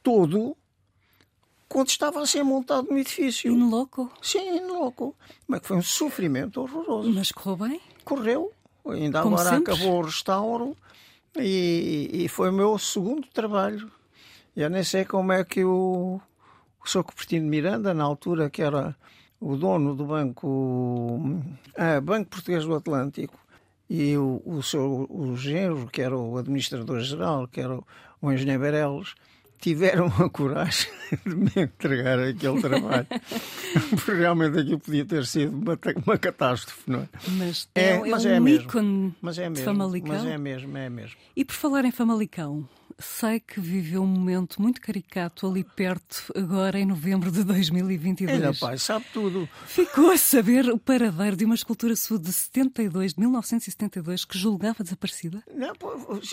todo 0.02 0.56
quando 1.68 1.88
estava 1.88 2.20
a 2.20 2.26
ser 2.26 2.42
montado 2.42 2.88
no 2.90 2.98
edifício. 2.98 3.50
In 3.52 3.70
loco. 3.70 4.10
Sim, 4.20 4.60
louco. 4.66 5.16
Mas 5.46 5.60
que 5.60 5.68
foi 5.68 5.76
um 5.78 5.82
sofrimento 5.82 6.60
horroroso. 6.60 7.10
Mas 7.12 7.32
correu 7.32 7.56
bem? 7.56 7.80
Correu. 8.04 8.52
Ainda 8.84 9.22
Como 9.22 9.36
agora 9.36 9.56
sempre. 9.56 9.72
acabou 9.72 10.00
o 10.00 10.04
restauro 10.04 10.76
e, 11.38 12.10
e 12.12 12.28
foi 12.28 12.50
o 12.50 12.52
meu 12.52 12.76
segundo 12.78 13.26
trabalho. 13.28 13.90
Eu 14.54 14.68
nem 14.68 14.84
sei 14.84 15.04
como 15.04 15.32
é 15.32 15.42
que 15.44 15.64
o, 15.64 16.20
o 16.84 16.88
Sr. 16.88 17.04
Cupertino 17.04 17.48
Miranda, 17.48 17.94
na 17.94 18.04
altura 18.04 18.50
que 18.50 18.60
era 18.62 18.94
o 19.40 19.56
dono 19.56 19.94
do 19.94 20.04
Banco, 20.04 21.18
ah, 21.76 22.00
Banco 22.00 22.30
Português 22.30 22.64
do 22.64 22.74
Atlântico, 22.74 23.38
e 23.88 24.16
o, 24.16 24.42
o 24.44 24.62
seu 24.62 25.06
o 25.10 25.36
genro, 25.36 25.86
que 25.88 26.02
era 26.02 26.16
o 26.16 26.36
administrador-geral, 26.36 27.48
que 27.48 27.60
era 27.60 27.76
o, 27.76 27.86
o 28.20 28.30
engenheiro 28.30 28.60
Beireles, 28.60 29.14
tiveram 29.62 30.06
a 30.08 30.28
coragem 30.28 30.90
de 31.24 31.34
me 31.34 31.50
entregar 31.56 32.18
aquele 32.18 32.60
trabalho. 32.60 33.06
Porque 33.90 34.12
realmente 34.12 34.58
aquilo 34.58 34.78
podia 34.80 35.04
ter 35.04 35.24
sido 35.24 35.56
uma, 35.56 35.78
uma 36.04 36.18
catástrofe, 36.18 36.82
não 36.90 37.00
é? 37.00 37.08
Mas 37.38 37.68
É, 37.74 37.90
é, 37.92 37.98
mas 38.10 38.24
um 38.26 38.28
é 38.28 38.40
mesmo. 38.40 38.66
ícone 38.66 39.14
Mas 39.22 39.38
é 39.38 39.44
de 39.44 39.50
mesmo. 39.50 39.64
Famalicão. 39.64 40.08
Mas 40.14 40.24
é 40.26 40.36
mesmo, 40.38 40.76
é 40.76 40.90
mesmo. 40.90 41.16
E 41.34 41.44
por 41.44 41.54
falar 41.54 41.84
em 41.84 41.90
Famalicão, 41.92 42.68
sei 42.98 43.40
que 43.40 43.58
viveu 43.60 44.02
um 44.02 44.06
momento 44.06 44.60
muito 44.60 44.80
caricato 44.80 45.46
ali 45.46 45.64
perto, 45.64 46.32
agora 46.36 46.78
em 46.78 46.84
novembro 46.86 47.30
de 47.32 47.42
2022. 47.42 48.40
Ele, 48.42 48.54
pai, 48.56 48.78
sabe 48.78 49.06
tudo. 49.12 49.48
Ficou 49.66 50.10
a 50.10 50.16
saber 50.18 50.68
o 50.70 50.78
paradeiro 50.78 51.36
de 51.36 51.44
uma 51.44 51.54
escultura 51.54 51.96
sua 51.96 52.18
de 52.18 52.32
72, 52.32 53.14
de 53.14 53.20
1972, 53.20 54.24
que 54.24 54.38
julgava 54.38 54.84
desaparecida? 54.84 55.42
Não, 55.54 55.72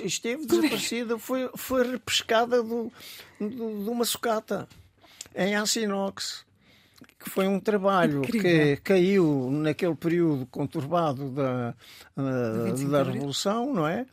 esteve 0.04 0.46
desaparecida, 0.46 1.18
foi, 1.18 1.50
foi 1.56 1.90
repescada 1.92 2.62
do- 2.62 2.92
de 3.40 3.90
uma 3.90 4.06
sucata 4.06 4.68
em 5.36 5.56
aço 5.56 5.80
inox, 5.80 6.46
que 7.20 7.30
foi 7.30 7.48
um 7.48 7.60
trabalho 7.60 8.20
Incrível. 8.20 8.78
que 8.78 8.78
caiu 8.78 9.50
naquele 9.52 9.96
período 9.96 10.46
conturbado 10.48 11.30
da, 11.30 11.76
da, 12.16 12.64
25 12.66 12.78
de 12.78 12.92
da. 12.92 13.04
Revolução, 13.04 13.74
não 13.74 13.88
é? 13.88 14.06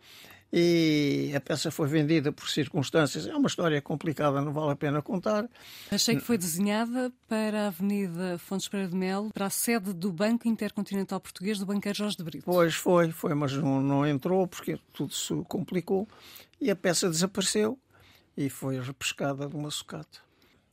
E 0.52 1.32
a 1.34 1.40
peça 1.40 1.70
foi 1.70 1.88
vendida 1.88 2.32
por 2.32 2.48
circunstâncias. 2.48 3.26
É 3.26 3.34
uma 3.34 3.48
história 3.48 3.82
complicada, 3.82 4.40
não 4.40 4.52
vale 4.52 4.72
a 4.72 4.76
pena 4.76 5.02
contar. 5.02 5.48
Achei 5.90 6.16
que 6.16 6.22
foi 6.22 6.38
desenhada 6.38 7.12
para 7.28 7.64
a 7.64 7.66
Avenida 7.66 8.38
Fontes 8.38 8.68
Pereira 8.68 8.90
de 8.90 8.96
Melo, 8.96 9.30
para 9.32 9.46
a 9.46 9.50
sede 9.50 9.92
do 9.92 10.12
Banco 10.12 10.48
Intercontinental 10.48 11.20
Português 11.20 11.58
do 11.58 11.66
banqueiro 11.66 11.98
Jorge 11.98 12.16
de 12.16 12.24
Brito. 12.24 12.44
Pois 12.44 12.74
foi, 12.74 13.10
foi, 13.10 13.34
mas 13.34 13.52
não, 13.54 13.82
não 13.82 14.06
entrou 14.06 14.46
porque 14.46 14.78
tudo 14.92 15.12
se 15.12 15.34
complicou 15.48 16.08
e 16.60 16.70
a 16.70 16.76
peça 16.76 17.10
desapareceu 17.10 17.78
e 18.36 18.50
foi 18.50 18.80
repescada 18.80 19.48
de 19.48 19.56
uma 19.56 19.70
sucata. 19.70 20.18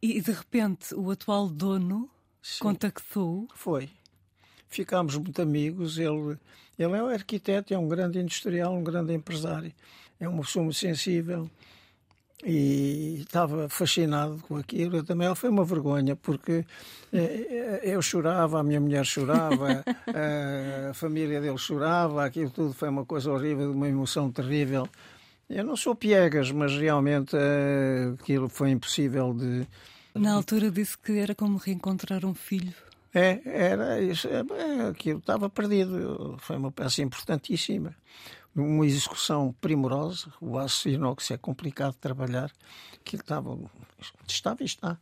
E 0.02 0.20
de 0.20 0.32
repente 0.32 0.94
o 0.94 1.10
atual 1.12 1.48
dono 1.48 2.10
contactou. 2.60 3.48
Foi. 3.56 3.90
Ficámos 4.68 5.16
muito 5.16 5.42
amigos. 5.42 5.98
Ele, 5.98 6.38
ele 6.78 6.98
é 6.98 7.04
um 7.04 7.08
arquiteto, 7.08 7.74
é 7.74 7.78
um 7.78 7.88
grande 7.88 8.20
industrial, 8.20 8.74
um 8.74 8.84
grande 8.84 9.14
empresário. 9.14 9.74
É 10.20 10.28
uma 10.28 10.42
pessoa 10.42 10.64
muito 10.64 10.78
sensível 10.78 11.50
e 12.46 13.22
estava 13.22 13.70
fascinado 13.70 14.38
com 14.48 14.58
aquilo. 14.58 14.98
Eu 14.98 15.04
também 15.04 15.34
foi 15.36 15.50
uma 15.50 15.64
vergonha, 15.64 16.16
porque 16.16 16.66
eh, 17.12 17.82
eu 17.84 18.02
chorava, 18.02 18.60
a 18.60 18.64
minha 18.64 18.80
mulher 18.80 19.06
chorava, 19.06 19.84
a 20.90 20.94
família 20.94 21.40
dele 21.40 21.58
chorava, 21.58 22.26
aquilo 22.26 22.50
tudo 22.50 22.74
foi 22.74 22.90
uma 22.90 23.06
coisa 23.06 23.32
horrível, 23.32 23.72
uma 23.72 23.88
emoção 23.88 24.32
terrível. 24.32 24.88
Eu 25.50 25.64
não 25.64 25.76
sou 25.76 25.96
piegas, 25.96 26.52
mas 26.52 26.76
realmente 26.76 27.36
eh, 27.36 28.14
aquilo 28.20 28.50
foi 28.50 28.72
impossível 28.72 29.34
de, 29.34 29.68
Na 30.16 30.34
altura 30.34 30.72
disse 30.72 30.98
que 30.98 31.18
era 31.18 31.36
como 31.36 31.58
reencontrar 31.58 32.26
um 32.26 32.34
filho. 32.34 32.74
é, 33.14 33.42
era 33.46 34.02
isso. 34.02 34.28
É, 34.28 34.88
aquilo 34.90 35.20
estava 35.20 35.50
perdido. 35.50 36.38
Foi 36.40 36.58
uma 36.58 36.72
peça 36.72 37.02
importantíssima. 37.02 37.96
Uma 38.56 38.86
execução 38.86 39.54
primorosa. 39.60 40.32
O 40.40 40.58
aço 40.58 40.88
inox 40.90 41.32
é 41.32 41.38
complicado 41.38 41.94
de 41.94 42.00
trabalhar. 42.00 42.52
Aquilo 42.96 43.22
estava, 43.22 43.60
estava 44.28 44.62
e 44.62 44.66
está 44.66 44.98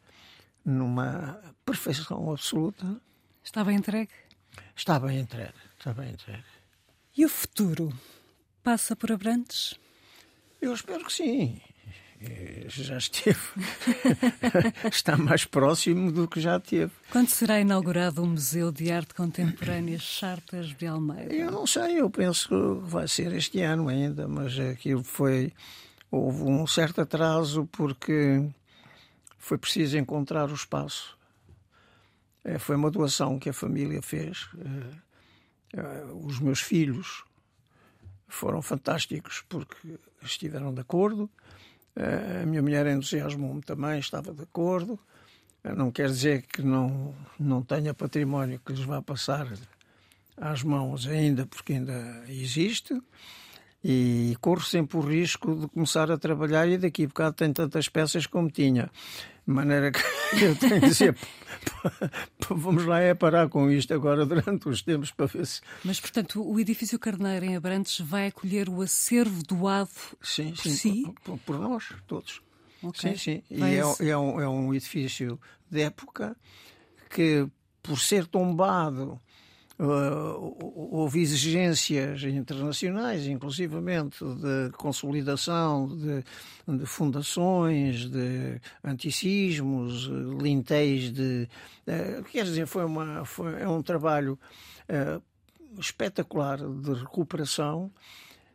numa 0.64 1.40
perfeição 1.66 2.32
absoluta. 2.32 3.00
Estava 3.44 3.74
entregue. 3.74 4.12
Bem 5.02 5.20
entregue. 5.20 5.54
Bem 5.96 6.12
entregue. 6.12 6.44
E 7.18 7.26
o 7.26 7.30
futuro? 7.30 7.92
Passa 8.64 8.96
por 8.96 9.12
Abrantes? 9.12 9.76
Eu 10.62 10.74
espero 10.74 11.04
que 11.06 11.12
sim. 11.14 11.60
Já 12.68 12.98
esteve. 13.00 13.40
está 14.92 15.18
mais 15.18 15.44
próximo 15.44 16.12
do 16.12 16.28
que 16.28 16.40
já 16.40 16.60
teve. 16.60 16.92
Quando 17.12 17.30
será 17.30 17.60
inaugurado 17.60 18.22
o 18.22 18.28
Museu 18.28 18.72
de 18.72 18.92
Arte 18.92 19.16
Contemporânea 19.16 19.98
Chartas 19.98 20.68
de 20.76 20.86
Almeida? 20.86 21.34
Eu 21.34 21.50
não 21.50 21.66
sei, 21.66 22.00
eu 22.00 22.10
penso 22.12 22.48
que 22.50 22.88
vai 22.88 23.08
ser 23.08 23.34
este 23.34 23.60
ano 23.62 23.90
ainda, 23.90 24.28
mas 24.28 24.60
aquilo 24.60 25.04
foi. 25.04 25.52
Houve 26.12 26.44
um 26.44 26.68
certo 26.68 27.02
atraso 27.02 27.68
porque 27.72 28.48
foi 29.40 29.58
preciso 29.58 29.98
encontrar 29.98 30.52
o 30.52 30.54
espaço. 30.54 31.18
Eh, 32.44 32.60
Foi 32.60 32.76
uma 32.76 32.92
doação 32.92 33.40
que 33.40 33.50
a 33.50 33.54
família 33.54 34.02
fez. 34.02 34.48
Eh, 34.60 34.96
eh, 35.78 36.06
Os 36.24 36.40
meus 36.40 36.62
filhos 36.62 37.24
foram 38.34 38.62
fantásticos 38.62 39.44
porque 39.48 40.00
estiveram 40.24 40.74
de 40.74 40.82
acordo. 40.82 41.30
Eh, 41.96 42.42
A 42.44 42.46
minha 42.46 42.62
mulher 42.62 42.88
entusiasmou-me 42.88 43.62
também, 43.62 44.00
estava 44.00 44.34
de 44.34 44.44
acordo. 44.44 45.00
Eh, 45.64 45.74
Não 45.74 45.92
quer 45.92 46.08
dizer 46.08 46.44
que 46.44 46.62
não, 46.62 47.14
não 47.40 47.62
tenha 47.62 47.94
património 47.94 48.60
que 48.66 48.74
lhes 48.74 48.84
vá 48.86 49.02
passar 49.02 49.48
às 50.38 50.64
mãos 50.64 51.06
ainda, 51.08 51.46
porque 51.46 51.74
ainda 51.74 52.24
existe, 52.28 53.00
e 53.84 54.36
corro 54.40 54.62
sempre 54.62 54.98
o 54.98 55.02
risco 55.02 55.56
de 55.56 55.68
começar 55.68 56.12
a 56.12 56.18
trabalhar 56.18 56.68
e 56.68 56.78
daqui 56.78 57.04
a 57.04 57.08
bocado 57.08 57.36
tem 57.36 57.52
tantas 57.52 57.90
peças 57.90 58.26
como 58.28 58.50
tinha. 58.50 58.90
De 59.52 59.56
maneira 59.56 59.92
que 59.92 60.00
eu 60.42 60.56
tenho 60.56 60.80
que 60.80 60.88
dizer, 60.88 61.18
vamos 62.50 62.86
lá 62.86 63.02
é 63.02 63.14
parar 63.14 63.50
com 63.50 63.70
isto 63.70 63.94
agora 63.94 64.26
durante 64.26 64.70
os 64.70 64.82
tempos 64.82 65.12
para 65.12 65.26
ver 65.26 65.46
se... 65.46 65.60
Mas, 65.84 66.00
portanto, 66.00 66.42
o 66.42 66.58
edifício 66.58 66.98
Carneiro 66.98 67.46
em 67.46 67.58
Abrantes 67.58 68.00
vai 68.00 68.28
acolher 68.28 68.70
o 68.70 68.82
acervo 68.82 69.44
doado 69.44 69.90
Sim, 70.22 70.54
por 70.54 70.62
sim, 70.62 70.70
si? 70.72 71.14
por, 71.22 71.38
por 71.40 71.60
nós, 71.60 71.94
todos. 72.08 72.42
Ok. 72.82 73.12
Sim, 73.12 73.18
sim. 73.18 73.44
E 73.50 73.62
é, 73.62 74.10
é 74.10 74.18
um, 74.18 74.40
é 74.40 74.48
um 74.48 74.74
edifício 74.74 75.38
de 75.70 75.82
época 75.82 76.38
que, 77.10 77.46
por 77.84 78.00
ser 78.00 78.28
tombado, 78.28 79.20
houve 79.84 81.22
exigências 81.22 82.24
internacionais, 82.24 83.26
inclusivamente 83.26 84.24
de 84.24 84.72
consolidação 84.78 85.88
de, 85.88 86.24
de 86.78 86.86
fundações, 86.86 88.10
de 88.10 88.62
anticismos, 88.84 90.08
eh, 90.08 90.44
lintéis 90.44 91.12
de. 91.12 91.50
eh, 91.88 92.22
quer 92.32 92.44
dizer, 92.44 92.68
foi, 92.68 92.86
uma, 92.86 93.26
foi 93.26 93.62
é 93.62 93.68
um 93.68 93.82
trabalho 93.82 94.38
eh, 94.88 95.20
espetacular 95.80 96.58
de 96.58 96.94
recuperação 96.94 97.92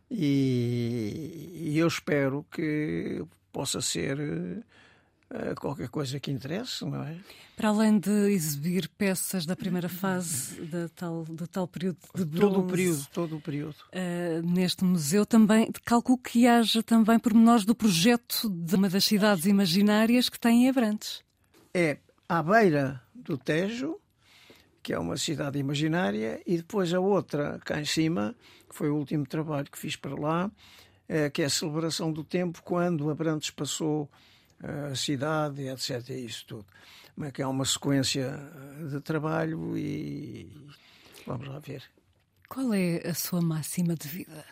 e, 0.09 1.51
e 1.73 1.77
eu 1.77 1.87
espero 1.87 2.45
que 2.49 3.23
possa 3.51 3.81
ser 3.81 4.19
eh, 4.19 4.63
qualquer 5.59 5.89
coisa 5.89 6.19
que 6.19 6.31
interesse, 6.31 6.85
não 6.85 7.03
é? 7.03 7.17
Para 7.55 7.69
além 7.69 7.99
de 7.99 8.09
exibir 8.31 8.87
peças 8.97 9.45
da 9.45 9.55
primeira 9.55 9.89
fase 9.89 10.61
da 10.65 10.87
tal, 10.89 11.23
do 11.25 11.47
tal 11.47 11.67
período 11.67 11.97
de 12.15 12.23
bronze, 12.23 12.39
Todo 12.39 12.59
o 12.59 12.67
período, 12.67 13.07
todo 13.11 13.35
o 13.37 13.41
período. 13.41 13.75
eh, 13.91 14.41
neste 14.43 14.83
museu 14.83 15.25
também, 15.25 15.69
calculo 15.83 16.17
que 16.17 16.47
haja 16.47 16.81
também 16.83 17.17
pormenores 17.19 17.65
do 17.65 17.73
projeto 17.75 18.49
de 18.49 18.75
uma 18.75 18.87
das 18.89 19.03
cidades 19.05 19.45
imaginárias 19.45 20.29
que 20.29 20.39
tem 20.39 20.65
em 20.65 20.69
Abrantes. 20.69 21.23
É 21.73 21.97
à 22.29 22.41
beira 22.43 23.01
do 23.13 23.37
Tejo, 23.37 23.97
que 24.83 24.93
é 24.93 24.99
uma 24.99 25.17
cidade 25.17 25.57
imaginária, 25.59 26.41
e 26.45 26.57
depois 26.57 26.93
a 26.93 26.99
outra 26.99 27.59
cá 27.65 27.81
em 27.81 27.85
cima, 27.85 28.35
que 28.69 28.75
foi 28.75 28.89
o 28.89 28.95
último 28.95 29.25
trabalho 29.25 29.69
que 29.69 29.77
fiz 29.77 29.95
para 29.95 30.15
lá, 30.15 30.49
eh, 31.09 31.29
que 31.29 31.41
é 31.41 31.45
a 31.45 31.49
celebração 31.49 32.11
do 32.13 32.23
tempo 32.23 32.61
quando 32.63 33.09
Abrantes 33.09 33.49
passou 33.49 34.09
a 34.63 34.95
cidade, 34.95 35.67
etc. 35.67 36.09
Isso 36.09 36.45
tudo. 36.47 36.65
Mas 37.15 37.31
que 37.31 37.41
é 37.41 37.47
uma 37.47 37.65
sequência 37.65 38.31
de 38.89 38.99
trabalho 39.01 39.77
e 39.77 40.67
vamos 41.25 41.47
lá 41.47 41.59
ver. 41.59 41.83
Qual 42.47 42.73
é 42.73 43.07
a 43.07 43.13
sua 43.13 43.41
máxima 43.41 43.95
de 43.95 44.07
vida? 44.07 44.45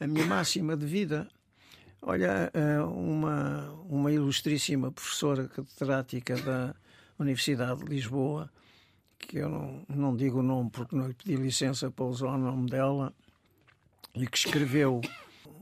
A 0.00 0.06
minha 0.06 0.26
máxima 0.26 0.76
de 0.76 0.86
vida, 0.86 1.28
olha, 2.00 2.50
eh, 2.54 2.80
uma, 2.80 3.70
uma 3.88 4.10
ilustríssima 4.10 4.90
professora 4.90 5.48
catedrática 5.48 6.36
da 6.36 6.74
Universidade 7.18 7.84
de 7.84 7.90
Lisboa, 7.90 8.50
que 9.18 9.38
eu 9.38 9.48
não, 9.48 9.84
não 9.88 10.16
digo 10.16 10.40
o 10.40 10.42
nome 10.42 10.70
porque 10.70 10.96
não 10.96 11.06
lhe 11.06 11.14
pedi 11.14 11.36
licença 11.36 11.90
para 11.90 12.04
usar 12.04 12.28
o 12.28 12.38
nome 12.38 12.70
dela, 12.70 13.14
e 14.14 14.26
que 14.26 14.36
escreveu 14.36 15.00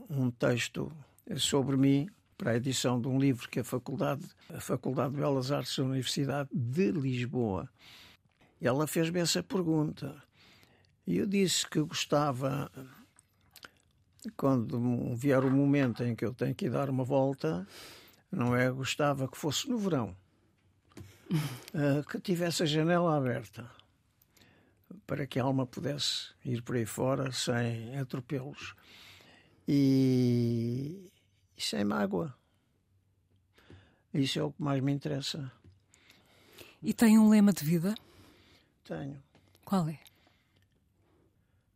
um 0.09 0.31
texto 0.31 0.91
sobre 1.37 1.77
mim 1.77 2.09
para 2.41 2.53
a 2.53 2.55
edição 2.55 2.99
de 2.99 3.07
um 3.07 3.19
livro 3.19 3.47
que 3.47 3.59
a 3.59 3.63
Faculdade, 3.63 4.25
a 4.49 4.59
Faculdade 4.59 5.11
de 5.11 5.17
Belas 5.17 5.51
Artes 5.51 5.77
da 5.77 5.83
Universidade 5.83 6.49
de 6.51 6.89
Lisboa. 6.89 7.69
E 8.59 8.65
ela 8.65 8.87
fez-me 8.87 9.19
essa 9.19 9.43
pergunta. 9.43 10.23
E 11.05 11.17
eu 11.17 11.27
disse 11.27 11.69
que 11.69 11.79
gostava, 11.81 12.71
quando 14.35 15.15
vier 15.15 15.45
o 15.45 15.51
momento 15.51 16.03
em 16.03 16.15
que 16.15 16.25
eu 16.25 16.33
tenho 16.33 16.55
que 16.55 16.67
dar 16.67 16.89
uma 16.89 17.03
volta, 17.03 17.67
não 18.31 18.55
é? 18.55 18.71
Gostava 18.71 19.27
que 19.27 19.37
fosse 19.37 19.69
no 19.69 19.77
verão, 19.77 20.17
uh, 21.31 22.03
que 22.09 22.19
tivesse 22.19 22.63
a 22.63 22.65
janela 22.65 23.15
aberta, 23.15 23.69
para 25.05 25.27
que 25.27 25.39
a 25.39 25.43
alma 25.43 25.67
pudesse 25.67 26.33
ir 26.43 26.63
por 26.63 26.75
aí 26.75 26.87
fora 26.87 27.31
sem 27.31 27.99
atropelos 27.99 28.73
e, 29.67 31.11
e 31.61 31.63
sem 31.63 31.83
mágoa. 31.83 32.35
Isso 34.13 34.39
é 34.39 34.43
o 34.43 34.51
que 34.51 34.61
mais 34.61 34.81
me 34.81 34.91
interessa. 34.91 35.51
E 36.81 36.93
tem 36.93 37.17
um 37.19 37.29
lema 37.29 37.53
de 37.53 37.63
vida? 37.63 37.95
Tenho. 38.83 39.21
Qual 39.63 39.87
é? 39.87 39.99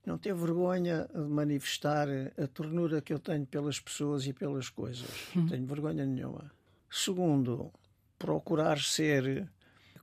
Não 0.05 0.17
ter 0.17 0.33
vergonha 0.33 1.07
de 1.13 1.19
manifestar 1.19 2.07
a 2.09 2.47
ternura 2.47 3.01
que 3.01 3.13
eu 3.13 3.19
tenho 3.19 3.45
pelas 3.45 3.79
pessoas 3.79 4.25
e 4.25 4.33
pelas 4.33 4.69
coisas. 4.69 5.07
Não 5.33 5.47
tenho 5.47 5.65
vergonha 5.65 6.05
nenhuma. 6.05 6.51
Segundo, 6.89 7.71
procurar 8.17 8.79
ser 8.79 9.49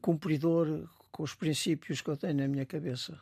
cumpridor 0.00 0.88
com 1.10 1.22
os 1.22 1.34
princípios 1.34 2.00
que 2.00 2.08
eu 2.08 2.16
tenho 2.16 2.34
na 2.34 2.48
minha 2.48 2.66
cabeça. 2.66 3.20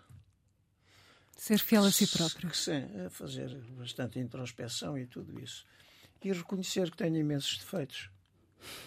Ser 1.36 1.58
fiel 1.58 1.84
a 1.84 1.90
si 1.90 2.06
próprio. 2.06 2.54
Sim, 2.54 2.86
fazer 3.10 3.54
bastante 3.70 4.18
introspeção 4.18 4.96
e 4.96 5.06
tudo 5.06 5.40
isso. 5.40 5.66
E 6.22 6.32
reconhecer 6.32 6.90
que 6.90 6.96
tenho 6.96 7.16
imensos 7.16 7.58
defeitos. 7.58 8.10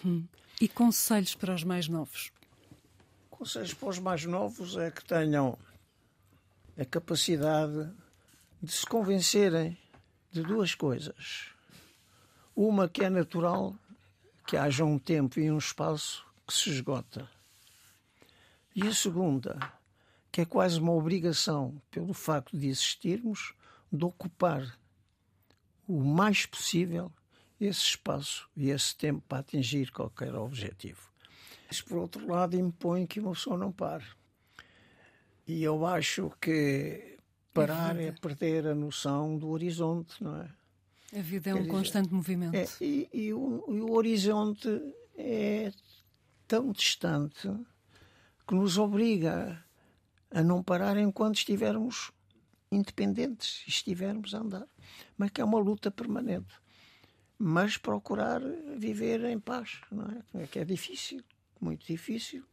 Hum. 0.04 0.26
E 0.60 0.68
conselhos 0.68 1.34
para 1.34 1.54
os 1.54 1.64
mais 1.64 1.88
novos? 1.88 2.30
Conselhos 3.28 3.74
para 3.74 3.88
os 3.88 3.98
mais 3.98 4.24
novos 4.24 4.76
é 4.76 4.90
que 4.90 5.04
tenham 5.04 5.58
a 6.78 6.84
capacidade 6.84 7.90
de 8.62 8.72
se 8.72 8.86
convencerem 8.86 9.76
de 10.30 10.42
duas 10.42 10.74
coisas. 10.74 11.48
Uma 12.54 12.88
que 12.88 13.04
é 13.04 13.10
natural, 13.10 13.74
que 14.46 14.56
haja 14.56 14.84
um 14.84 14.98
tempo 14.98 15.40
e 15.40 15.50
um 15.50 15.58
espaço 15.58 16.24
que 16.46 16.54
se 16.54 16.70
esgota. 16.70 17.28
E 18.74 18.86
a 18.86 18.94
segunda, 18.94 19.58
que 20.30 20.40
é 20.40 20.44
quase 20.44 20.80
uma 20.80 20.92
obrigação, 20.92 21.80
pelo 21.90 22.12
facto 22.12 22.56
de 22.56 22.68
existirmos, 22.68 23.54
de 23.92 24.04
ocupar 24.04 24.78
o 25.86 26.00
mais 26.02 26.46
possível 26.46 27.12
esse 27.60 27.80
espaço 27.80 28.48
e 28.56 28.70
esse 28.70 28.94
tempo 28.96 29.22
para 29.28 29.38
atingir 29.38 29.90
qualquer 29.90 30.34
objetivo. 30.34 31.10
Isso, 31.70 31.84
por 31.84 31.98
outro 31.98 32.26
lado, 32.26 32.56
impõe 32.56 33.06
que 33.06 33.20
uma 33.20 33.32
pessoa 33.32 33.56
não 33.56 33.72
pare. 33.72 34.04
E 35.46 35.62
eu 35.62 35.84
acho 35.86 36.32
que 36.40 37.18
parar 37.52 37.98
é 37.98 38.12
perder 38.12 38.66
a 38.66 38.74
noção 38.74 39.36
do 39.36 39.48
horizonte, 39.48 40.22
não 40.22 40.36
é? 40.40 40.50
A 41.16 41.22
vida 41.22 41.50
é 41.50 41.54
um 41.54 41.58
dizer, 41.58 41.70
constante 41.70 42.12
movimento. 42.12 42.56
É, 42.56 42.66
e, 42.80 43.08
e, 43.12 43.32
o, 43.32 43.64
e, 43.68 43.80
o, 43.80 43.92
horizonte 43.92 44.68
é 45.16 45.72
tão 46.48 46.72
distante 46.72 47.48
que 48.46 48.54
nos 48.54 48.78
obriga 48.78 49.64
a 50.30 50.42
não 50.42 50.62
parar 50.62 50.96
enquanto 50.96 51.36
estivermos 51.36 52.10
independentes, 52.70 53.62
estivermos 53.68 54.34
a 54.34 54.38
andar. 54.38 54.66
Mas 55.16 55.30
que 55.30 55.40
é 55.40 55.44
uma 55.44 55.58
luta 55.58 55.90
permanente. 55.90 56.63
Mas 57.38 57.76
procurar 57.76 58.40
viver 58.76 59.24
em 59.24 59.38
paz, 59.38 59.80
não 59.90 60.06
é? 60.34 60.42
é 60.42 60.46
que 60.46 60.58
é 60.58 60.64
difícil, 60.64 61.22
muito 61.60 61.86
difícil 61.86 62.44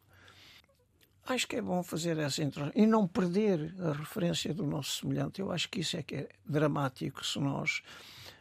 acho 1.27 1.47
que 1.47 1.55
é 1.55 1.61
bom 1.61 1.83
fazer 1.83 2.17
essa 2.17 2.43
introspecção 2.43 2.83
e 2.83 2.87
não 2.87 3.07
perder 3.07 3.73
a 3.79 3.93
referência 3.93 4.53
do 4.53 4.65
nosso 4.65 5.01
semelhante. 5.01 5.41
Eu 5.41 5.51
acho 5.51 5.69
que 5.69 5.81
isso 5.81 5.97
é 5.97 6.03
que 6.03 6.15
é 6.15 6.29
dramático 6.45 7.25
se 7.25 7.39
nós 7.39 7.81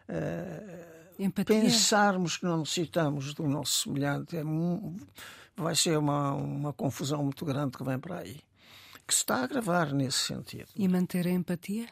uh, 0.09 1.45
pensarmos 1.45 2.39
que 2.39 2.45
não 2.45 2.59
necessitamos 2.59 3.35
do 3.35 3.47
nosso 3.47 3.83
semelhante. 3.83 4.37
É, 4.37 4.43
vai 5.57 5.75
ser 5.75 5.99
uma, 5.99 6.33
uma 6.33 6.73
confusão 6.73 7.23
muito 7.23 7.45
grande 7.45 7.77
que 7.77 7.85
vem 7.85 7.99
para 7.99 8.19
aí. 8.19 8.41
Que 9.07 9.15
se 9.15 9.21
está 9.21 9.37
a 9.37 9.45
agravar 9.45 9.93
nesse 9.93 10.19
sentido. 10.19 10.69
E 10.75 10.89
manter 10.89 11.27
a 11.27 11.31
empatia? 11.31 11.89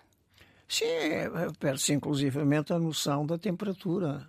Sim, 0.68 0.86
perde-se 1.58 1.92
inclusivamente 1.94 2.72
a 2.72 2.78
noção 2.78 3.24
da 3.24 3.38
temperatura. 3.38 4.28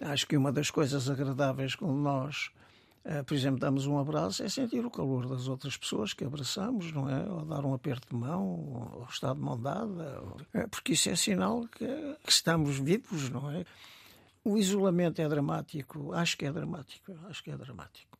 É? 0.00 0.06
Acho 0.06 0.26
que 0.26 0.36
uma 0.36 0.50
das 0.50 0.70
coisas 0.70 1.10
agradáveis 1.10 1.74
quando 1.74 1.96
nós 1.96 2.50
eh, 3.10 3.22
por 3.22 3.34
exemplo, 3.34 3.58
damos 3.58 3.86
um 3.86 3.98
abraço, 3.98 4.42
é 4.42 4.50
sentir 4.50 4.84
o 4.84 4.90
calor 4.90 5.26
das 5.26 5.48
outras 5.48 5.78
pessoas 5.78 6.12
que 6.12 6.24
abraçamos, 6.24 6.92
não 6.92 7.08
é? 7.08 7.24
Ou 7.24 7.42
dar 7.42 7.64
um 7.64 7.72
aperto 7.72 8.08
de 8.08 8.14
mão, 8.14 8.44
ou 8.94 9.06
estar 9.08 9.34
de 9.34 9.40
mão 9.40 9.58
dada, 9.58 10.22
é, 10.52 10.66
porque 10.66 10.92
isso 10.92 11.08
é 11.08 11.16
sinal 11.16 11.66
que, 11.68 11.86
que 12.22 12.30
estamos 12.30 12.78
vivos, 12.78 13.30
não 13.30 13.50
é? 13.50 13.64
O 14.44 14.58
isolamento 14.58 15.22
é 15.22 15.28
dramático, 15.28 16.12
acho 16.12 16.36
que 16.36 16.44
é 16.44 16.52
dramático, 16.52 17.18
acho 17.30 17.42
que 17.42 17.50
é 17.50 17.56
dramático. 17.56 18.18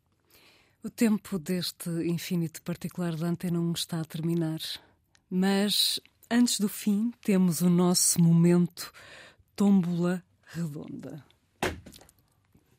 O 0.82 0.88
tempo 0.88 1.38
deste 1.38 1.90
infinito 2.08 2.62
particular 2.62 3.14
da 3.14 3.26
Antena 3.26 3.60
1 3.60 3.72
está 3.72 4.00
a 4.00 4.04
terminar, 4.06 4.60
mas 5.28 6.00
antes 6.30 6.60
do 6.60 6.68
fim 6.68 7.12
temos 7.22 7.60
o 7.60 7.70
nosso 7.70 8.20
momento 8.20 8.92
tómbola 9.56 10.22
redonda. 10.46 11.24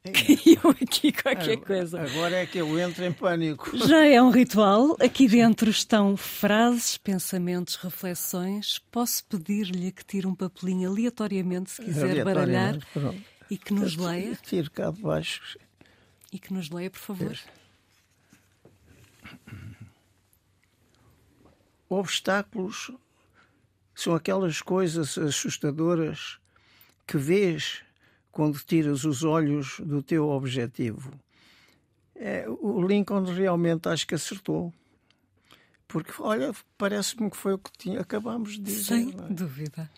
Caiu 0.03 0.71
aqui 0.81 1.11
qualquer 1.11 1.57
coisa. 1.57 2.01
Agora 2.01 2.37
é 2.37 2.45
que 2.45 2.57
eu 2.57 2.79
entro 2.79 3.03
em 3.03 3.11
pânico. 3.11 3.77
Já 3.77 4.05
é 4.05 4.21
um 4.21 4.31
ritual. 4.31 4.95
Aqui 4.99 5.27
dentro 5.27 5.69
estão 5.69 6.15
frases, 6.15 6.97
pensamentos, 6.97 7.75
reflexões. 7.75 8.79
Posso 8.91 9.23
pedir-lhe 9.25 9.91
que 9.91 10.05
tire 10.05 10.25
um 10.25 10.33
papelinho 10.33 10.89
aleatoriamente, 10.89 11.71
se 11.71 11.83
quiser 11.83 12.23
baralhar, 12.23 12.77
pronto. 12.93 13.21
e 13.51 13.57
que 13.57 13.73
nos 13.73 13.95
leia? 13.97 14.35
Tiro 14.41 14.71
cá 14.71 14.89
de 14.89 15.01
baixo. 15.01 15.57
E 16.31 16.39
que 16.39 16.53
nos 16.53 16.69
leia, 16.69 16.89
por 16.89 16.99
favor. 16.99 17.37
Obstáculos 21.89 22.91
são 23.99 24.15
aquelas 24.15 24.61
coisas 24.61 25.17
assustadoras 25.17 26.39
que 27.05 27.17
vês 27.17 27.83
quando 28.31 28.57
tiras 28.59 29.03
os 29.03 29.23
olhos 29.23 29.79
do 29.79 30.01
teu 30.01 30.29
objetivo. 30.29 31.11
É, 32.15 32.45
o 32.47 32.81
Lincoln 32.81 33.23
realmente 33.23 33.89
acho 33.89 34.07
que 34.07 34.15
acertou. 34.15 34.73
Porque, 35.85 36.13
olha, 36.19 36.53
parece-me 36.77 37.29
que 37.29 37.35
foi 37.35 37.53
o 37.53 37.57
que 37.57 37.71
tinha, 37.77 37.99
acabamos 37.99 38.53
de 38.53 38.61
dizer. 38.61 38.83
Sem 38.83 39.09
é? 39.09 39.33
dúvida. 39.33 39.89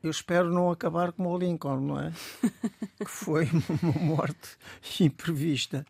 Eu 0.00 0.10
espero 0.10 0.52
não 0.52 0.70
acabar 0.70 1.10
como 1.10 1.30
o 1.30 1.38
Lincoln, 1.38 1.80
não 1.80 2.00
é? 2.00 2.12
que 3.04 3.10
foi 3.10 3.48
uma 3.82 3.92
morte 4.00 4.56
imprevista. 5.00 5.84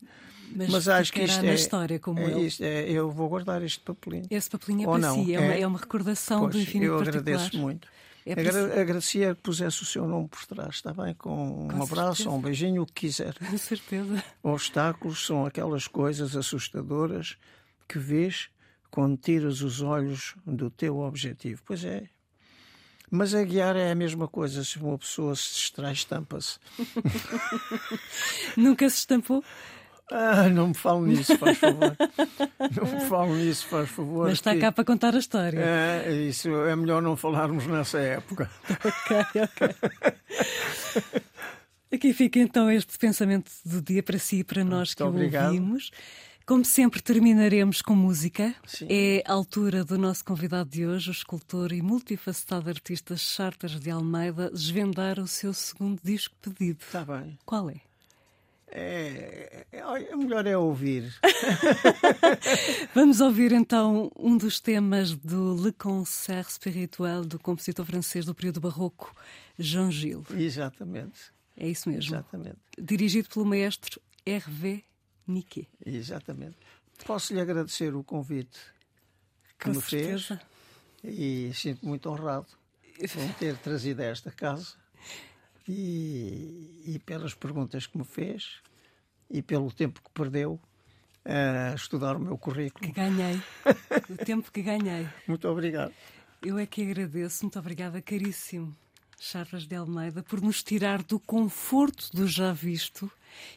Mas, 0.54 0.68
Mas 0.70 0.88
acho 0.88 1.12
que 1.12 1.22
isto 1.22 1.44
é, 1.44 1.54
história 1.54 1.98
como 1.98 2.20
é, 2.20 2.40
isto, 2.40 2.62
é, 2.62 2.90
eu 2.90 3.10
vou 3.10 3.28
guardar 3.28 3.62
este 3.62 3.80
papelinho. 3.80 4.26
Esse 4.30 4.48
papelinho 4.50 4.84
é 4.84 4.86
Ou 4.86 4.92
para 4.94 5.02
não, 5.02 5.24
si, 5.24 5.34
é, 5.34 5.40
uma, 5.40 5.54
é 5.54 5.66
uma 5.66 5.78
recordação 5.78 6.40
pois, 6.40 6.54
do 6.54 6.60
infinito 6.60 6.92
Eu 6.92 6.98
particular. 6.98 7.20
agradeço 7.22 7.58
muito. 7.58 7.88
É 8.26 8.32
Agra 8.32 8.80
agradecia 8.82 9.34
que 9.34 9.40
pusesse 9.40 9.82
o 9.82 9.86
seu 9.86 10.06
nome 10.06 10.28
por 10.28 10.44
trás, 10.44 10.74
está 10.76 10.92
bem? 10.92 11.14
Com 11.14 11.64
um 11.64 11.68
Com 11.68 11.82
abraço, 11.82 12.16
certeza. 12.16 12.30
um 12.30 12.40
beijinho, 12.40 12.82
o 12.82 12.86
que 12.86 12.92
quiser. 12.92 13.34
Com 13.34 13.56
certeza. 13.56 14.22
Obstáculos 14.42 15.24
são 15.24 15.46
aquelas 15.46 15.88
coisas 15.88 16.36
assustadoras 16.36 17.38
que 17.88 17.98
vês 17.98 18.50
quando 18.90 19.16
tiras 19.16 19.62
os 19.62 19.80
olhos 19.80 20.34
do 20.46 20.68
teu 20.68 20.98
objetivo. 20.98 21.62
Pois 21.64 21.84
é. 21.84 22.04
Mas 23.10 23.34
a 23.34 23.42
guiar 23.42 23.76
é 23.76 23.90
a 23.90 23.94
mesma 23.94 24.28
coisa. 24.28 24.62
Se 24.62 24.78
uma 24.78 24.98
pessoa 24.98 25.34
se 25.34 25.54
distrai, 25.54 25.92
estampa-se. 25.92 26.58
Nunca 28.56 28.88
se 28.90 28.98
estampou? 28.98 29.42
Ah, 30.10 30.48
não 30.48 30.68
me 30.68 30.74
fale 30.74 31.00
nisso, 31.08 31.36
faz 31.36 31.58
favor. 31.58 31.96
não 32.58 32.92
me 32.92 33.00
fale 33.08 33.32
nisso, 33.32 33.66
faz 33.66 33.90
favor. 33.90 34.28
Mas 34.28 34.34
está 34.34 34.54
que... 34.54 34.60
cá 34.60 34.72
para 34.72 34.84
contar 34.84 35.14
a 35.14 35.18
história. 35.18 35.58
É, 35.58 36.12
isso 36.12 36.48
é 36.64 36.74
melhor 36.74 37.02
não 37.02 37.16
falarmos 37.16 37.66
nessa 37.66 37.98
época. 37.98 38.50
ok, 38.70 39.42
ok. 39.42 39.74
Aqui 41.92 42.12
fica 42.12 42.38
então 42.38 42.70
este 42.70 42.98
pensamento 42.98 43.50
do 43.64 43.80
dia 43.80 44.02
para 44.02 44.18
si 44.18 44.40
e 44.40 44.44
para 44.44 44.62
nós 44.62 44.94
que 44.94 45.02
o 45.02 45.06
ouvimos. 45.06 45.90
Como 46.48 46.64
sempre, 46.64 47.02
terminaremos 47.02 47.82
com 47.82 47.94
música. 47.94 48.54
Sim. 48.66 48.86
É 48.88 49.22
a 49.26 49.32
altura 49.34 49.84
do 49.84 49.98
nosso 49.98 50.24
convidado 50.24 50.70
de 50.70 50.86
hoje, 50.86 51.10
o 51.10 51.12
escultor 51.12 51.72
e 51.72 51.82
multifacetado 51.82 52.70
artista 52.70 53.18
Charters 53.18 53.78
de 53.78 53.90
Almeida, 53.90 54.50
desvendar 54.50 55.18
o 55.18 55.26
seu 55.26 55.52
segundo 55.52 56.00
disco 56.02 56.34
pedido. 56.40 56.78
Está 56.80 57.04
bem. 57.04 57.38
Qual 57.44 57.68
é? 57.68 57.76
É, 58.70 59.47
é, 59.96 60.16
melhor 60.16 60.46
é 60.46 60.56
ouvir. 60.56 61.12
Vamos 62.94 63.20
ouvir 63.20 63.52
então 63.52 64.10
um 64.16 64.36
dos 64.36 64.60
temas 64.60 65.14
do 65.14 65.54
Le 65.62 65.72
Concert 65.72 66.48
Spirituel 66.50 67.24
do 67.24 67.38
compositor 67.38 67.86
francês 67.86 68.24
do 68.24 68.34
período 68.34 68.60
barroco, 68.60 69.14
Jean 69.58 69.90
Gilles. 69.90 70.30
Exatamente. 70.30 71.32
É 71.56 71.68
isso 71.68 71.88
mesmo. 71.88 72.14
Exatamente. 72.14 72.58
Dirigido 72.78 73.28
pelo 73.28 73.44
maestro 73.44 74.00
Hervé 74.24 74.82
Niquet. 75.26 75.68
Exatamente. 75.84 76.56
Posso 77.06 77.32
lhe 77.34 77.40
agradecer 77.40 77.94
o 77.94 78.02
convite 78.02 78.58
que 79.58 79.64
Com 79.66 79.70
me 79.70 79.82
certeza. 79.82 80.40
fez 81.02 81.14
e 81.18 81.52
sinto 81.54 81.86
muito 81.86 82.08
honrado 82.10 82.46
por 82.98 83.34
ter 83.38 83.56
trazido 83.58 84.02
a 84.02 84.06
esta 84.06 84.30
casa 84.30 84.74
e, 85.68 86.82
e 86.86 86.98
pelas 87.04 87.34
perguntas 87.34 87.86
que 87.86 87.96
me 87.98 88.04
fez 88.04 88.60
e 89.30 89.42
pelo 89.42 89.70
tempo 89.72 90.02
que 90.02 90.10
perdeu 90.10 90.60
a 91.24 91.74
estudar 91.74 92.16
o 92.16 92.20
meu 92.20 92.38
currículo. 92.38 92.84
Que 92.84 92.92
ganhei. 92.92 93.40
o 94.08 94.16
tempo 94.24 94.50
que 94.50 94.62
ganhei. 94.62 95.06
Muito 95.28 95.48
obrigado. 95.48 95.92
Eu 96.42 96.58
é 96.58 96.66
que 96.66 96.82
agradeço. 96.82 97.44
Muito 97.44 97.58
obrigada, 97.58 98.00
caríssimo 98.00 98.74
Charles 99.20 99.66
de 99.66 99.74
Almeida, 99.74 100.22
por 100.22 100.40
nos 100.40 100.62
tirar 100.62 101.02
do 101.02 101.18
conforto 101.18 102.10
do 102.14 102.26
já 102.26 102.52
visto 102.52 103.10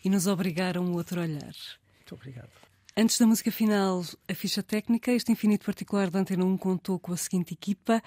e 0.03 0.09
nos 0.09 0.26
obrigar 0.28 0.76
a 0.76 0.82
um 0.82 0.93
outro 0.93 1.22
olhar. 1.22 1.53
Muito 1.97 2.15
obrigado. 2.15 2.49
Antes 2.97 3.17
da 3.17 3.28
música 3.28 3.51
final, 3.51 4.03
a 4.28 4.34
ficha 4.34 4.61
técnica, 4.61 5.11
este 5.11 5.32
infinito 5.32 5.65
particular 5.65 6.09
da 6.09 6.19
Antena 6.19 6.43
1 6.43 6.57
contou 6.57 6.99
com 6.99 7.13
a 7.13 7.17
seguinte 7.17 7.53
equipa: 7.53 8.03